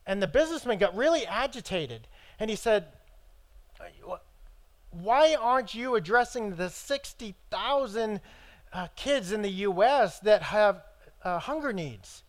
And 0.08 0.22
the 0.22 0.28
businessman 0.28 0.80
got 0.80 0.96
really 0.96 1.26
agitated, 1.26 2.08
and 2.39 2.50
he 2.50 2.56
said, 2.56 2.86
Why 4.91 5.36
aren't 5.36 5.76
you 5.76 5.96
addressing 5.96 6.56
the 6.56 6.70
60,000 6.70 8.22
uh, 8.73 8.88
kids 8.95 9.32
in 9.32 9.41
the 9.41 9.49
U.S. 9.49 10.19
that 10.19 10.41
have 10.41 10.84
uh, 11.23 11.39
hunger 11.39 11.73
needs. 11.73 12.23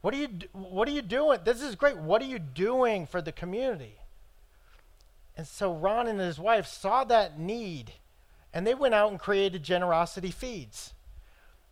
What 0.00 0.14
are 0.14 0.18
you 0.18 0.28
What 0.52 0.88
are 0.88 0.92
you 0.92 1.02
doing? 1.02 1.40
This 1.44 1.62
is 1.62 1.74
great. 1.74 1.96
What 1.96 2.22
are 2.22 2.26
you 2.26 2.38
doing 2.38 3.06
for 3.06 3.20
the 3.20 3.32
community? 3.32 3.98
And 5.36 5.46
so 5.46 5.72
Ron 5.72 6.08
and 6.08 6.18
his 6.18 6.38
wife 6.38 6.66
saw 6.66 7.04
that 7.04 7.38
need, 7.38 7.92
and 8.52 8.66
they 8.66 8.74
went 8.74 8.94
out 8.94 9.10
and 9.10 9.20
created 9.20 9.62
Generosity 9.62 10.30
Feeds. 10.30 10.94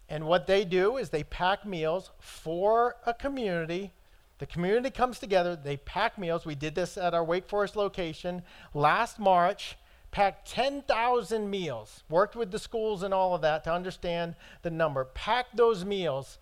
And 0.08 0.26
what 0.26 0.46
they 0.46 0.64
do 0.64 0.96
is 0.96 1.10
they 1.10 1.24
pack 1.24 1.66
meals 1.66 2.10
for 2.20 2.96
a 3.04 3.12
community. 3.12 3.92
The 4.38 4.46
community 4.46 4.90
comes 4.90 5.18
together, 5.18 5.56
they 5.56 5.78
pack 5.78 6.16
meals. 6.16 6.44
We 6.46 6.54
did 6.54 6.74
this 6.74 6.96
at 6.96 7.14
our 7.14 7.24
Wake 7.24 7.48
Forest 7.48 7.74
location 7.74 8.42
last 8.72 9.18
March 9.18 9.76
packed 10.16 10.48
10,000 10.48 11.50
meals, 11.50 12.02
worked 12.08 12.34
with 12.34 12.50
the 12.50 12.58
schools 12.58 13.02
and 13.02 13.12
all 13.12 13.34
of 13.34 13.42
that 13.42 13.62
to 13.62 13.70
understand 13.70 14.34
the 14.62 14.70
number, 14.70 15.04
packed 15.04 15.54
those 15.54 15.84
meals, 15.84 16.38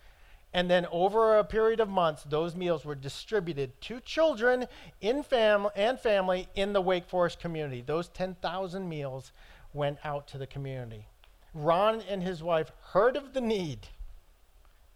and 0.53 0.71
then 0.71 0.87
over 0.93 1.37
a 1.37 1.43
period 1.43 1.81
of 1.81 1.89
months, 1.89 2.23
those 2.23 2.55
meals 2.55 2.85
were 2.85 2.95
distributed 2.95 3.69
to 3.81 3.99
children 3.99 4.65
in 5.01 5.23
fam- 5.23 5.67
and 5.75 5.99
family 5.99 6.47
in 6.55 6.71
the 6.71 6.79
Wake 6.79 7.09
Forest 7.09 7.41
community. 7.41 7.83
Those 7.85 8.07
10,000 8.07 8.87
meals 8.87 9.33
went 9.73 9.97
out 10.05 10.25
to 10.27 10.37
the 10.37 10.47
community. 10.47 11.07
Ron 11.53 12.01
and 12.09 12.23
his 12.23 12.41
wife 12.41 12.71
heard 12.93 13.17
of 13.17 13.33
the 13.33 13.41
need, 13.41 13.89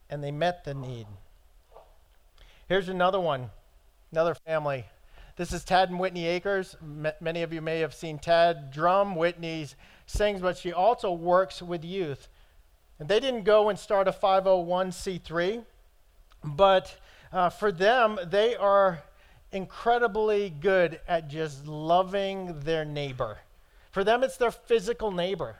and 0.09 0.23
they 0.23 0.31
met 0.31 0.63
the 0.63 0.73
need. 0.73 1.07
Here's 2.69 2.87
another 2.87 3.19
one, 3.19 3.49
another 4.09 4.35
family 4.35 4.85
this 5.39 5.53
is 5.53 5.63
Tad 5.63 5.89
and 5.89 5.97
Whitney 5.97 6.27
Akers. 6.27 6.75
M- 6.81 7.13
many 7.21 7.43
of 7.43 7.53
you 7.53 7.61
may 7.61 7.79
have 7.79 7.93
seen 7.93 8.19
Tad 8.19 8.71
drum. 8.71 9.15
Whitney 9.15 9.67
sings, 10.05 10.41
but 10.41 10.57
she 10.57 10.73
also 10.73 11.13
works 11.13 11.61
with 11.61 11.85
youth. 11.85 12.27
And 12.99 13.07
they 13.07 13.21
didn't 13.21 13.43
go 13.43 13.69
and 13.69 13.79
start 13.79 14.09
a 14.09 14.11
501c3, 14.11 15.63
but 16.43 16.93
uh, 17.31 17.49
for 17.51 17.71
them, 17.71 18.19
they 18.27 18.57
are 18.57 19.01
incredibly 19.53 20.49
good 20.49 20.99
at 21.07 21.29
just 21.29 21.65
loving 21.65 22.59
their 22.59 22.83
neighbor. 22.83 23.37
For 23.91 24.03
them, 24.03 24.25
it's 24.25 24.35
their 24.35 24.51
physical 24.51 25.09
neighbor. 25.09 25.55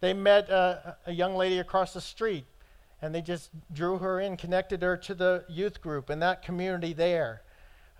They 0.00 0.12
met 0.12 0.50
uh, 0.50 0.92
a 1.06 1.12
young 1.12 1.36
lady 1.36 1.58
across 1.58 1.94
the 1.94 2.02
street, 2.02 2.44
and 3.00 3.14
they 3.14 3.22
just 3.22 3.48
drew 3.72 3.96
her 3.96 4.20
in, 4.20 4.36
connected 4.36 4.82
her 4.82 4.98
to 4.98 5.14
the 5.14 5.46
youth 5.48 5.80
group 5.80 6.10
and 6.10 6.20
that 6.20 6.42
community 6.42 6.92
there. 6.92 7.40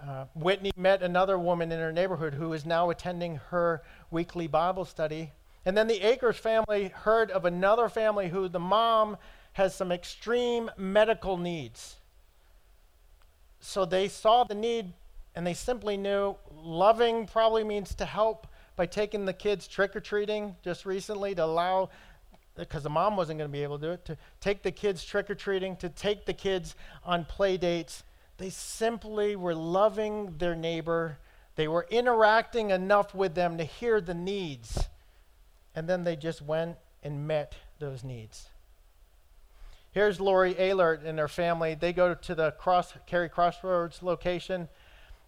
Uh, 0.06 0.24
Whitney 0.34 0.72
met 0.76 1.02
another 1.02 1.38
woman 1.38 1.70
in 1.70 1.78
her 1.78 1.92
neighborhood 1.92 2.34
who 2.34 2.52
is 2.54 2.64
now 2.64 2.88
attending 2.88 3.36
her 3.50 3.82
weekly 4.10 4.46
Bible 4.46 4.84
study. 4.86 5.32
And 5.66 5.76
then 5.76 5.88
the 5.88 6.00
Akers 6.00 6.38
family 6.38 6.88
heard 6.88 7.30
of 7.30 7.44
another 7.44 7.88
family 7.88 8.28
who 8.28 8.48
the 8.48 8.58
mom 8.58 9.18
has 9.54 9.74
some 9.74 9.92
extreme 9.92 10.70
medical 10.78 11.36
needs. 11.36 11.96
So 13.60 13.84
they 13.84 14.08
saw 14.08 14.44
the 14.44 14.54
need 14.54 14.92
and 15.34 15.46
they 15.46 15.54
simply 15.54 15.98
knew 15.98 16.36
loving 16.50 17.26
probably 17.26 17.62
means 17.62 17.94
to 17.96 18.06
help 18.06 18.46
by 18.76 18.86
taking 18.86 19.26
the 19.26 19.34
kids 19.34 19.68
trick 19.68 19.94
or 19.94 20.00
treating 20.00 20.56
just 20.64 20.86
recently 20.86 21.34
to 21.34 21.44
allow 21.44 21.90
because 22.56 22.82
the 22.82 22.90
mom 22.90 23.16
wasn't 23.16 23.38
going 23.38 23.48
to 23.48 23.52
be 23.52 23.62
able 23.62 23.78
to 23.78 23.86
do 23.86 23.92
it 23.92 24.04
to 24.06 24.16
take 24.40 24.62
the 24.62 24.72
kids 24.72 25.04
trick 25.04 25.30
or 25.30 25.34
treating 25.34 25.76
to 25.76 25.88
take 25.90 26.24
the 26.24 26.32
kids 26.32 26.74
on 27.04 27.24
play 27.24 27.56
dates 27.56 28.02
they 28.40 28.48
simply 28.48 29.36
were 29.36 29.54
loving 29.54 30.38
their 30.38 30.56
neighbor. 30.56 31.18
They 31.56 31.68
were 31.68 31.86
interacting 31.90 32.70
enough 32.70 33.14
with 33.14 33.34
them 33.34 33.58
to 33.58 33.64
hear 33.64 34.00
the 34.00 34.14
needs. 34.14 34.88
And 35.74 35.86
then 35.86 36.04
they 36.04 36.16
just 36.16 36.40
went 36.40 36.78
and 37.02 37.28
met 37.28 37.54
those 37.80 38.02
needs. 38.02 38.48
Here's 39.92 40.20
Lori 40.20 40.54
Aylert 40.54 41.04
and 41.04 41.18
her 41.18 41.28
family. 41.28 41.74
They 41.74 41.92
go 41.92 42.14
to 42.14 42.34
the 42.34 42.52
Cross 42.52 42.94
Cary 43.06 43.28
Crossroads 43.28 44.02
location. 44.02 44.70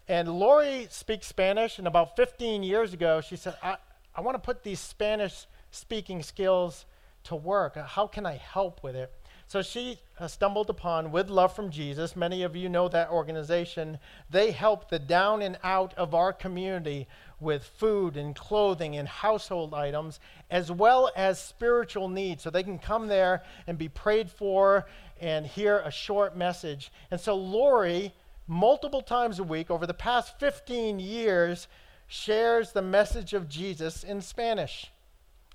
And 0.08 0.26
Lori 0.26 0.86
speaks 0.88 1.26
Spanish. 1.26 1.78
And 1.78 1.86
about 1.86 2.16
15 2.16 2.62
years 2.62 2.94
ago, 2.94 3.20
she 3.20 3.36
said, 3.36 3.56
I, 3.62 3.76
I 4.16 4.22
want 4.22 4.36
to 4.36 4.40
put 4.40 4.62
these 4.62 4.80
Spanish 4.80 5.46
speaking 5.70 6.22
skills 6.22 6.86
to 7.24 7.36
work. 7.36 7.76
How 7.76 8.06
can 8.06 8.24
I 8.24 8.36
help 8.36 8.82
with 8.82 8.96
it? 8.96 9.12
So 9.46 9.62
she 9.62 9.98
uh, 10.18 10.28
stumbled 10.28 10.70
upon 10.70 11.12
With 11.12 11.28
Love 11.28 11.54
from 11.54 11.70
Jesus. 11.70 12.16
Many 12.16 12.42
of 12.42 12.56
you 12.56 12.68
know 12.68 12.88
that 12.88 13.10
organization. 13.10 13.98
They 14.30 14.50
help 14.50 14.88
the 14.88 14.98
down 14.98 15.42
and 15.42 15.58
out 15.62 15.92
of 15.94 16.14
our 16.14 16.32
community 16.32 17.06
with 17.40 17.64
food 17.64 18.16
and 18.16 18.34
clothing 18.34 18.96
and 18.96 19.08
household 19.08 19.74
items, 19.74 20.20
as 20.50 20.70
well 20.70 21.10
as 21.16 21.42
spiritual 21.42 22.08
needs. 22.08 22.42
So 22.42 22.50
they 22.50 22.62
can 22.62 22.78
come 22.78 23.08
there 23.08 23.42
and 23.66 23.76
be 23.76 23.88
prayed 23.88 24.30
for 24.30 24.86
and 25.20 25.46
hear 25.46 25.78
a 25.78 25.90
short 25.90 26.36
message. 26.36 26.90
And 27.10 27.20
so 27.20 27.34
Lori, 27.34 28.14
multiple 28.46 29.02
times 29.02 29.38
a 29.38 29.44
week 29.44 29.70
over 29.70 29.86
the 29.86 29.94
past 29.94 30.38
15 30.38 30.98
years, 30.98 31.68
shares 32.06 32.72
the 32.72 32.82
message 32.82 33.32
of 33.32 33.48
Jesus 33.48 34.04
in 34.04 34.20
Spanish 34.20 34.90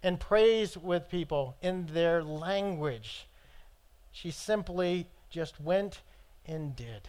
and 0.03 0.19
prays 0.19 0.77
with 0.77 1.09
people 1.09 1.55
in 1.61 1.87
their 1.87 2.23
language. 2.23 3.27
She 4.19 4.31
simply 4.31 5.05
just 5.29 5.61
went 5.61 6.01
and 6.43 6.75
did. 6.75 7.07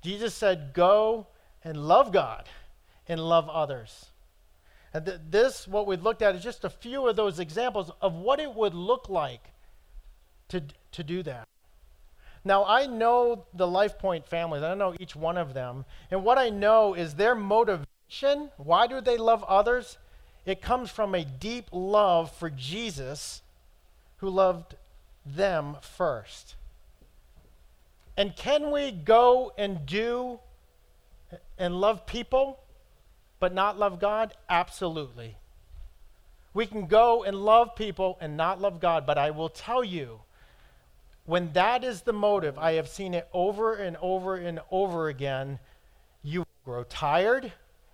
Jesus 0.00 0.32
said, 0.34 0.72
Go 0.72 1.26
and 1.62 1.86
love 1.86 2.12
God 2.12 2.48
and 3.06 3.20
love 3.20 3.46
others. 3.50 4.06
And 4.94 5.04
th- 5.04 5.20
this, 5.28 5.68
what 5.68 5.86
we 5.86 5.96
looked 5.96 6.22
at, 6.22 6.34
is 6.34 6.42
just 6.42 6.64
a 6.64 6.70
few 6.70 7.06
of 7.06 7.16
those 7.16 7.38
examples 7.38 7.90
of 8.00 8.14
what 8.14 8.40
it 8.40 8.54
would 8.54 8.72
look 8.72 9.10
like 9.10 9.50
to, 10.48 10.62
to 10.92 11.04
do 11.04 11.22
that. 11.24 11.46
Now, 12.42 12.64
I 12.64 12.86
know 12.86 13.44
the 13.52 13.66
LifePoint 13.66 14.24
families, 14.24 14.62
I 14.62 14.74
know 14.74 14.94
each 14.98 15.14
one 15.14 15.36
of 15.36 15.52
them, 15.52 15.84
and 16.10 16.24
what 16.24 16.38
I 16.38 16.48
know 16.48 16.94
is 16.94 17.16
their 17.16 17.34
motivation. 17.34 18.48
Why 18.56 18.86
do 18.86 19.02
they 19.02 19.18
love 19.18 19.44
others? 19.44 19.98
It 20.46 20.62
comes 20.62 20.88
from 20.88 21.14
a 21.14 21.22
deep 21.22 21.66
love 21.70 22.32
for 22.32 22.48
Jesus 22.48 23.42
who 24.18 24.30
loved 24.30 24.74
them 25.34 25.76
first. 25.80 26.56
And 28.16 28.34
can 28.34 28.70
we 28.70 28.90
go 28.90 29.52
and 29.56 29.86
do 29.86 30.40
and 31.56 31.80
love 31.80 32.06
people, 32.06 32.58
but 33.38 33.54
not 33.54 33.78
love 33.78 34.00
God? 34.00 34.34
Absolutely. 34.48 35.36
We 36.54 36.66
can 36.66 36.86
go 36.86 37.22
and 37.22 37.36
love 37.36 37.76
people 37.76 38.18
and 38.20 38.36
not 38.36 38.60
love 38.60 38.80
God, 38.80 39.06
but 39.06 39.18
I 39.18 39.30
will 39.30 39.48
tell 39.48 39.84
you, 39.84 40.20
when 41.26 41.52
that 41.52 41.84
is 41.84 42.02
the 42.02 42.12
motive, 42.12 42.58
I 42.58 42.72
have 42.72 42.88
seen 42.88 43.14
it 43.14 43.28
over 43.32 43.74
and 43.74 43.96
over 44.00 44.34
and 44.36 44.60
over 44.70 45.08
again, 45.08 45.58
you 46.22 46.40
will 46.40 46.64
grow 46.64 46.84
tired, 46.84 47.52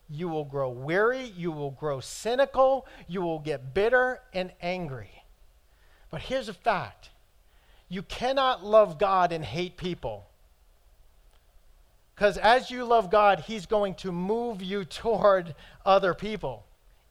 you 0.09 0.29
will 0.29 0.45
grow 0.45 0.71
weary, 0.71 1.33
you 1.37 1.51
will 1.51 1.73
grow 1.73 2.01
cynical, 2.01 2.87
you 3.09 3.21
will 3.21 3.41
get 3.41 3.75
bitter 3.75 4.21
and 4.33 4.53
angry. 4.63 5.25
But 6.11 6.23
here's 6.23 6.49
a 6.49 6.55
fact 6.55 7.11
you 7.89 8.03
cannot 8.03 8.65
love 8.65 8.99
God 8.99 9.33
and 9.33 9.45
hate 9.45 9.77
people. 9.77 10.27
Because 12.15 12.39
as 12.39 12.71
you 12.71 12.85
love 12.85 13.11
God, 13.11 13.41
He's 13.41 13.67
going 13.67 13.95
to 13.97 14.13
move 14.13 14.63
you 14.63 14.85
toward 14.85 15.55
other 15.85 16.15
people, 16.15 16.65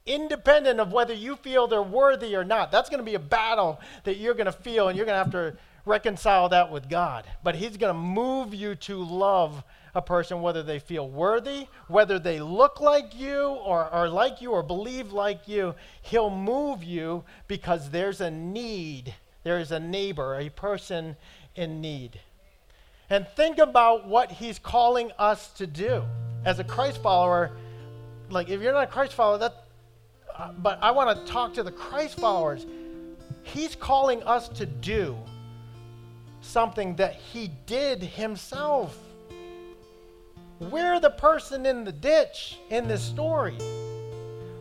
independent 0.05 0.79
of 0.79 0.91
whether 0.91 1.13
you 1.13 1.35
feel 1.35 1.67
they're 1.67 1.81
worthy 1.81 2.35
or 2.35 2.43
not. 2.43 2.71
That's 2.71 2.89
going 2.89 2.99
to 2.99 3.05
be 3.05 3.15
a 3.15 3.19
battle 3.19 3.79
that 4.03 4.17
you're 4.17 4.33
going 4.33 4.45
to 4.45 4.51
feel, 4.51 4.87
and 4.87 4.97
you're 4.97 5.05
going 5.05 5.17
to 5.17 5.23
have 5.23 5.31
to 5.31 5.57
reconcile 5.85 6.49
that 6.49 6.71
with 6.71 6.89
God. 6.89 7.25
But 7.43 7.55
He's 7.55 7.77
going 7.77 7.93
to 7.93 7.99
move 7.99 8.53
you 8.53 8.75
to 8.75 9.03
love 9.03 9.63
a 9.95 10.01
person, 10.01 10.41
whether 10.41 10.63
they 10.63 10.79
feel 10.79 11.07
worthy, 11.07 11.67
whether 11.87 12.17
they 12.17 12.39
look 12.39 12.81
like 12.81 13.15
you 13.15 13.49
or 13.49 13.83
are 13.85 14.09
like 14.09 14.41
you 14.41 14.51
or 14.51 14.63
believe 14.63 15.11
like 15.11 15.47
you. 15.47 15.75
He'll 16.01 16.31
move 16.31 16.83
you 16.83 17.23
because 17.47 17.91
there's 17.91 18.19
a 18.19 18.31
need 18.31 19.13
there 19.43 19.59
is 19.59 19.71
a 19.71 19.79
neighbor, 19.79 20.35
a 20.35 20.49
person 20.49 21.15
in 21.55 21.81
need. 21.81 22.19
And 23.09 23.27
think 23.35 23.57
about 23.57 24.07
what 24.07 24.31
he's 24.31 24.57
calling 24.57 25.11
us 25.19 25.49
to 25.53 25.67
do. 25.67 26.03
As 26.45 26.59
a 26.59 26.63
Christ 26.63 27.01
follower, 27.01 27.51
like 28.29 28.49
if 28.49 28.61
you're 28.61 28.73
not 28.73 28.85
a 28.85 28.91
Christ 28.91 29.13
follower, 29.13 29.37
that 29.37 29.65
uh, 30.35 30.51
but 30.51 30.79
I 30.81 30.91
want 30.91 31.17
to 31.17 31.31
talk 31.31 31.53
to 31.55 31.63
the 31.63 31.71
Christ 31.71 32.19
followers. 32.19 32.65
He's 33.43 33.75
calling 33.75 34.23
us 34.23 34.49
to 34.49 34.65
do 34.65 35.15
something 36.41 36.95
that 36.95 37.15
he 37.15 37.51
did 37.65 38.01
himself. 38.01 38.97
We're 40.59 40.99
the 40.99 41.09
person 41.09 41.65
in 41.65 41.83
the 41.83 41.91
ditch 41.91 42.57
in 42.69 42.87
this 42.87 43.01
story. 43.01 43.57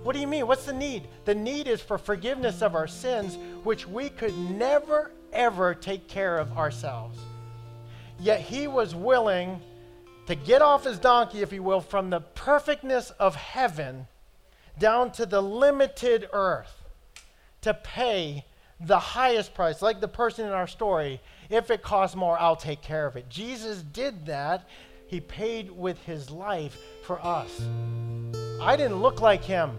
What 0.03 0.15
do 0.15 0.21
you 0.21 0.27
mean? 0.27 0.47
What's 0.47 0.65
the 0.65 0.73
need? 0.73 1.07
The 1.25 1.35
need 1.35 1.69
is 1.69 1.81
for 1.81 1.97
forgiveness 1.99 2.61
of 2.61 2.75
our 2.75 2.89
sins, 2.89 3.39
which 3.63 3.87
we 3.87 4.09
could 4.09 4.37
never, 4.37 5.13
ever 5.33 5.75
take 5.75 6.09
care 6.09 6.39
of 6.39 6.57
ourselves. 6.59 7.19
Yet 8.19 8.41
he 8.41 8.67
was 8.67 8.95
willing 8.95 9.61
to 10.27 10.35
get 10.35 10.63
off 10.63 10.85
his 10.85 10.99
donkey, 10.99 11.43
if 11.43 11.53
you 11.53 11.63
will, 11.63 11.81
from 11.81 12.11
the 12.11 12.21
perfectness 12.21 13.11
of 13.11 13.37
heaven 13.37 14.07
down 14.79 15.13
to 15.13 15.27
the 15.27 15.43
limited 15.43 16.29
earth 16.33 16.83
to 17.61 17.75
pay 17.75 18.45
the 18.81 18.99
highest 18.99 19.55
price, 19.55 19.83
like 19.83 20.01
the 20.01 20.09
person 20.09 20.47
in 20.47 20.53
our 20.53 20.67
story. 20.67 21.21
If 21.49 21.71
it 21.71 21.83
costs 21.83 22.17
more, 22.17 22.39
I'll 22.41 22.57
take 22.57 22.83
care 22.83 23.07
of 23.07 23.17
it. 23.17 23.29
Jesus 23.29 23.83
did 23.83 24.27
that. 24.27 24.69
He 25.07 25.21
paid 25.21 25.71
with 25.71 26.03
his 26.05 26.31
life 26.31 26.77
for 27.05 27.25
us. 27.25 27.61
I 28.61 28.77
didn't 28.77 29.03
look 29.03 29.21
like 29.21 29.45
him. 29.45 29.77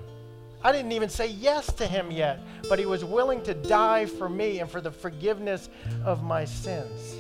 I 0.66 0.72
didn't 0.72 0.94
even 0.94 1.10
say 1.10 1.28
yes 1.28 1.68
to 1.74 1.86
him 1.86 2.10
yet, 2.10 2.40
but 2.70 2.80
he 2.80 2.86
was 2.86 3.04
willing 3.04 3.42
to 3.44 3.54
die 3.54 4.06
for 4.06 4.30
me 4.30 4.60
and 4.60 4.72
for 4.72 4.80
the 4.80 4.92
forgiveness 4.92 5.70
of 6.06 6.24
my 6.24 6.46
sins. 6.46 7.16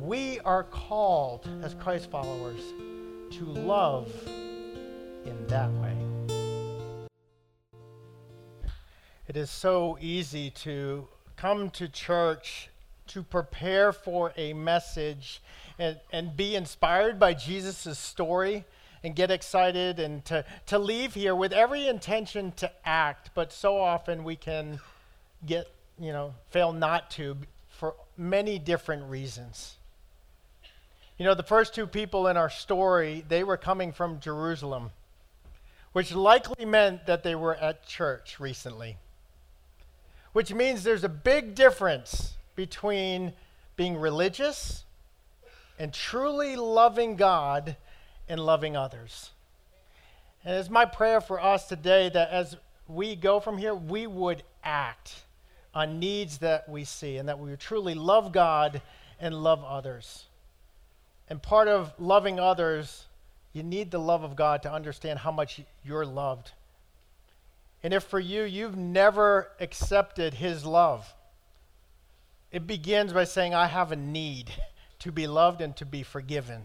We 0.00 0.40
are 0.40 0.64
called 0.64 1.46
as 1.62 1.74
Christ 1.74 2.10
followers 2.10 2.62
to 3.32 3.44
love 3.44 4.10
in 4.26 5.46
that 5.48 5.70
way. 5.72 5.94
It 9.26 9.36
is 9.36 9.50
so 9.50 9.98
easy 10.00 10.48
to 10.62 11.06
come 11.36 11.68
to 11.70 11.88
church 11.88 12.70
to 13.08 13.22
prepare 13.22 13.92
for 13.92 14.32
a 14.36 14.54
message 14.54 15.42
and, 15.78 15.98
and 16.10 16.34
be 16.34 16.56
inspired 16.56 17.18
by 17.18 17.34
Jesus' 17.34 17.98
story 17.98 18.64
and 19.02 19.14
get 19.14 19.30
excited 19.30 20.00
and 20.00 20.24
to, 20.26 20.44
to 20.66 20.78
leave 20.78 21.14
here 21.14 21.34
with 21.34 21.52
every 21.52 21.86
intention 21.86 22.52
to 22.52 22.70
act, 22.84 23.30
but 23.34 23.52
so 23.52 23.78
often 23.78 24.24
we 24.24 24.36
can 24.36 24.80
get, 25.46 25.70
you 25.98 26.12
know, 26.12 26.34
fail 26.50 26.72
not 26.72 27.10
to 27.12 27.36
for 27.68 27.94
many 28.16 28.58
different 28.58 29.04
reasons. 29.08 29.76
You 31.16 31.24
know, 31.24 31.34
the 31.34 31.42
first 31.42 31.74
two 31.74 31.86
people 31.86 32.28
in 32.28 32.36
our 32.36 32.50
story, 32.50 33.24
they 33.28 33.44
were 33.44 33.56
coming 33.56 33.92
from 33.92 34.20
Jerusalem, 34.20 34.90
which 35.92 36.14
likely 36.14 36.64
meant 36.64 37.06
that 37.06 37.22
they 37.22 37.34
were 37.34 37.56
at 37.56 37.86
church 37.86 38.38
recently, 38.38 38.96
which 40.32 40.52
means 40.52 40.82
there's 40.82 41.04
a 41.04 41.08
big 41.08 41.54
difference 41.54 42.34
between 42.54 43.32
being 43.76 43.96
religious 43.96 44.84
and 45.78 45.92
truly 45.92 46.56
loving 46.56 47.16
God 47.16 47.76
and 48.28 48.40
loving 48.40 48.76
others. 48.76 49.30
And 50.44 50.56
it's 50.56 50.70
my 50.70 50.84
prayer 50.84 51.20
for 51.20 51.42
us 51.42 51.68
today 51.68 52.08
that 52.10 52.30
as 52.30 52.56
we 52.86 53.16
go 53.16 53.40
from 53.40 53.58
here, 53.58 53.74
we 53.74 54.06
would 54.06 54.42
act 54.64 55.22
on 55.74 55.98
needs 55.98 56.38
that 56.38 56.68
we 56.68 56.84
see 56.84 57.16
and 57.16 57.28
that 57.28 57.38
we 57.38 57.50
would 57.50 57.60
truly 57.60 57.94
love 57.94 58.32
God 58.32 58.80
and 59.20 59.34
love 59.34 59.62
others. 59.64 60.24
And 61.28 61.42
part 61.42 61.68
of 61.68 61.92
loving 61.98 62.40
others, 62.40 63.04
you 63.52 63.62
need 63.62 63.90
the 63.90 63.98
love 63.98 64.22
of 64.24 64.36
God 64.36 64.62
to 64.62 64.72
understand 64.72 65.18
how 65.18 65.32
much 65.32 65.60
you're 65.84 66.06
loved. 66.06 66.52
And 67.82 67.92
if 67.92 68.04
for 68.04 68.18
you, 68.18 68.42
you've 68.42 68.76
never 68.76 69.48
accepted 69.60 70.34
His 70.34 70.64
love, 70.64 71.12
it 72.50 72.66
begins 72.66 73.12
by 73.12 73.24
saying, 73.24 73.54
I 73.54 73.66
have 73.66 73.92
a 73.92 73.96
need 73.96 74.50
to 75.00 75.12
be 75.12 75.26
loved 75.26 75.60
and 75.60 75.76
to 75.76 75.84
be 75.84 76.02
forgiven. 76.02 76.62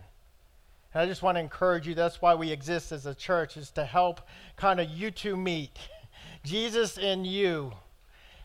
And 0.94 1.02
I 1.02 1.06
just 1.08 1.24
want 1.24 1.38
to 1.38 1.40
encourage 1.40 1.88
you. 1.88 1.96
That's 1.96 2.22
why 2.22 2.36
we 2.36 2.52
exist 2.52 2.92
as 2.92 3.06
a 3.06 3.16
church, 3.16 3.58
is 3.58 3.72
to 3.72 3.84
help 3.84 4.22
kind 4.56 4.80
of 4.80 4.90
you 4.90 5.10
two 5.10 5.36
meet. 5.36 5.78
Jesus 6.44 6.98
in 6.98 7.26
you. 7.26 7.74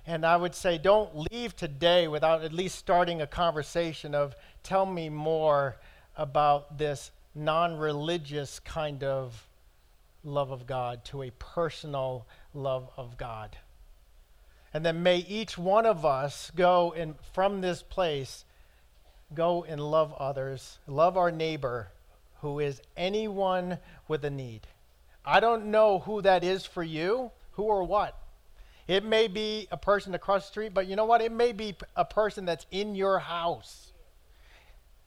And 0.07 0.25
I 0.25 0.37
would 0.37 0.55
say, 0.55 0.79
don't 0.79 1.31
leave 1.31 1.55
today 1.55 2.09
without 2.09 2.43
at 2.43 2.53
least 2.53 2.79
starting 2.79 3.21
a 3.21 3.27
conversation 3.27 4.15
of 4.15 4.35
tell 4.63 4.87
me 4.87 5.11
more 5.11 5.77
about 6.17 6.79
this 6.79 7.11
non 7.35 7.77
religious 7.77 8.61
kind 8.61 9.05
of 9.05 9.47
love 10.25 10.51
of 10.51 10.67
God 10.67 11.05
to 11.07 11.23
a 11.23 11.31
personal 11.33 12.27
love 12.55 12.89
of 12.97 13.19
God. 13.19 13.59
And 14.73 14.85
then 14.85 15.03
may 15.03 15.19
each 15.19 15.59
one 15.59 15.85
of 15.85 16.07
us 16.07 16.51
go 16.57 16.93
and 16.93 17.15
from 17.35 17.61
this 17.61 17.83
place, 17.83 18.47
go 19.35 19.65
and 19.65 19.81
love 19.81 20.15
others, 20.15 20.79
love 20.87 21.19
our 21.19 21.31
neighbor 21.31 21.89
who 22.41 22.61
is 22.61 22.81
anyone 22.97 23.79
with 24.07 24.25
a 24.25 24.31
need. 24.31 24.67
I 25.25 25.41
don't 25.41 25.67
know 25.67 25.99
who 26.01 26.23
that 26.23 26.45
is 26.45 26.65
for 26.65 26.83
you, 26.83 27.31
who 27.53 27.65
or 27.65 27.85
what. 27.85 28.19
It 28.87 29.05
may 29.05 29.29
be 29.29 29.69
a 29.71 29.77
person 29.77 30.15
across 30.15 30.45
the 30.45 30.49
street, 30.49 30.73
but 30.73 30.87
you 30.87 30.97
know 30.97 31.05
what? 31.05 31.21
It 31.21 31.33
may 31.33 31.53
be 31.53 31.77
a 31.95 32.05
person 32.05 32.47
that's 32.47 32.67
in 32.71 32.95
your 32.95 33.19
house 33.19 33.93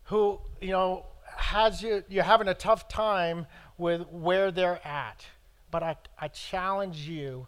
who, 0.06 0.40
you 0.62 0.70
know, 0.70 1.06
has 1.36 1.82
you, 1.82 2.04
you're 2.10 2.24
having 2.24 2.48
a 2.48 2.54
tough 2.54 2.88
time 2.88 3.48
with 3.78 4.02
where 4.10 4.52
they're 4.52 4.86
at. 4.86 5.26
But 5.72 5.82
I, 5.82 5.96
I 6.20 6.28
challenge 6.28 7.08
you 7.08 7.48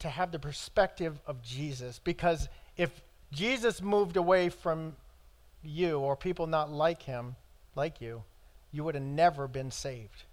to 0.00 0.08
have 0.08 0.32
the 0.32 0.38
perspective 0.38 1.20
of 1.26 1.42
Jesus 1.42 2.00
because 2.02 2.48
if 2.76 3.02
Jesus 3.30 3.80
moved 3.80 4.16
away 4.16 4.48
from 4.48 4.96
you 5.62 5.98
or 6.00 6.16
people 6.16 6.48
not 6.48 6.72
like 6.72 7.02
him, 7.02 7.36
like 7.76 8.00
you, 8.00 8.24
you 8.72 8.82
would 8.84 8.94
have 8.94 9.04
never 9.04 9.46
been 9.46 9.70
saved, 9.70 10.24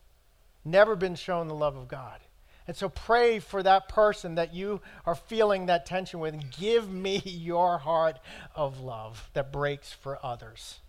never 0.65 0.95
been 0.95 1.15
shown 1.15 1.47
the 1.47 1.54
love 1.54 1.75
of 1.75 1.88
God. 1.88 2.19
And 2.67 2.78
so 2.78 2.88
pray 2.88 3.39
for 3.39 3.63
that 3.63 3.89
person 3.89 4.36
that 4.36 4.54
you 4.54 4.82
are 5.06 5.15
feeling 5.15 5.65
that 5.65 5.88
tension 5.88 6.19
with. 6.19 6.52
Give 6.52 6.88
me 6.88 7.17
your 7.25 7.80
heart 7.80 8.19
of 8.56 8.80
love 8.80 9.30
that 9.34 9.52
breaks 9.52 9.91
for 9.91 10.23
others. 10.23 10.80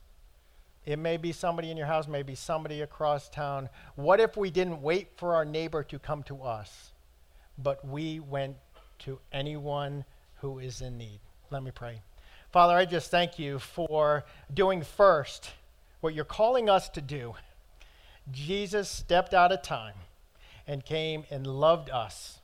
It 0.84 0.98
may 0.98 1.16
be 1.16 1.32
somebody 1.32 1.70
in 1.70 1.76
your 1.76 1.86
house, 1.86 2.06
maybe 2.06 2.34
somebody 2.34 2.82
across 2.82 3.28
town. 3.28 3.68
What 3.96 4.20
if 4.20 4.36
we 4.36 4.50
didn't 4.50 4.82
wait 4.82 5.08
for 5.16 5.34
our 5.34 5.44
neighbor 5.44 5.82
to 5.84 5.98
come 5.98 6.22
to 6.24 6.42
us, 6.42 6.92
but 7.56 7.86
we 7.86 8.20
went 8.20 8.56
to 9.00 9.18
anyone 9.32 10.04
who 10.40 10.58
is 10.58 10.80
in 10.82 10.98
need? 10.98 11.20
Let 11.50 11.62
me 11.62 11.70
pray. 11.70 12.02
Father, 12.52 12.74
I 12.74 12.84
just 12.84 13.10
thank 13.10 13.38
you 13.38 13.58
for 13.58 14.24
doing 14.52 14.82
first 14.82 15.50
what 16.00 16.14
you're 16.14 16.24
calling 16.24 16.68
us 16.68 16.88
to 16.90 17.00
do. 17.00 17.34
Jesus 18.30 18.88
stepped 18.88 19.34
out 19.34 19.52
of 19.52 19.62
time 19.62 19.94
and 20.66 20.84
came 20.84 21.24
and 21.30 21.46
loved 21.46 21.90
us 21.90 22.38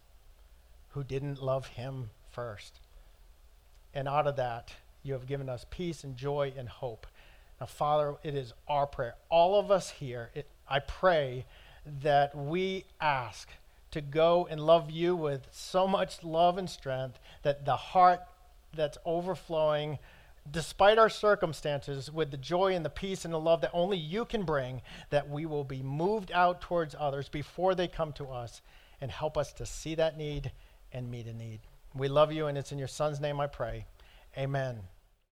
who 0.90 1.05
didn't 1.05 1.42
love 1.42 1.69
him 1.69 2.11
first. 2.31 2.81
And 3.95 4.09
out 4.09 4.27
of 4.27 4.37
that, 4.37 4.73
you 5.03 5.12
have 5.12 5.27
given 5.27 5.49
us 5.49 5.64
peace 5.71 6.05
and 6.05 6.16
joy 6.16 6.53
and 6.57 6.69
hope. 6.69 7.07
Now, 7.61 7.66
Father, 7.66 8.16
it 8.23 8.35
is 8.35 8.53
our 8.69 8.87
prayer. 8.87 9.14
All 9.31 9.59
of 9.59 9.71
us 9.71 9.90
here, 9.90 10.31
it, 10.35 10.49
I 10.69 10.81
pray 10.81 11.47
that 12.03 12.35
we 12.37 12.85
ask 13.01 13.49
to 13.92 14.01
go 14.01 14.47
and 14.51 14.61
love 14.61 14.90
you 14.90 15.14
with 15.14 15.47
so 15.53 15.87
much 15.87 16.23
love 16.23 16.59
and 16.59 16.69
strength 16.69 17.19
that 17.42 17.64
the 17.64 17.77
heart 17.77 18.21
that's 18.75 18.99
overflowing 19.05 19.99
despite 20.51 20.99
our 20.99 21.09
circumstances, 21.09 22.11
with 22.11 22.31
the 22.31 22.37
joy 22.37 22.75
and 22.75 22.85
the 22.85 22.91
peace 22.91 23.25
and 23.25 23.35
the 23.35 23.41
love 23.41 23.61
that 23.61 23.71
only 23.73 23.99
you 23.99 24.25
can 24.25 24.45
bring, 24.45 24.83
that 25.11 25.29
we 25.29 25.47
will 25.47 25.65
be 25.65 25.83
moved 25.83 26.31
out 26.33 26.61
towards 26.61 26.95
others 26.99 27.29
before 27.29 27.75
they 27.75 27.89
come 27.89 28.13
to 28.15 28.27
us 28.27 28.63
and 29.01 29.11
help 29.11 29.37
us 29.37 29.53
to 29.55 29.67
see 29.67 29.95
that 29.95 30.17
need 30.17 30.53
and 30.93 31.11
meet 31.11 31.27
a 31.27 31.33
need. 31.33 31.61
We 31.95 32.09
love 32.09 32.33
you, 32.33 32.47
and 32.47 32.57
it's 32.57 32.73
in 32.73 32.79
your 32.79 32.89
Son's 32.89 33.21
name 33.21 33.41
I 33.41 33.47
pray. 33.47 33.87
Amen. 34.37 34.81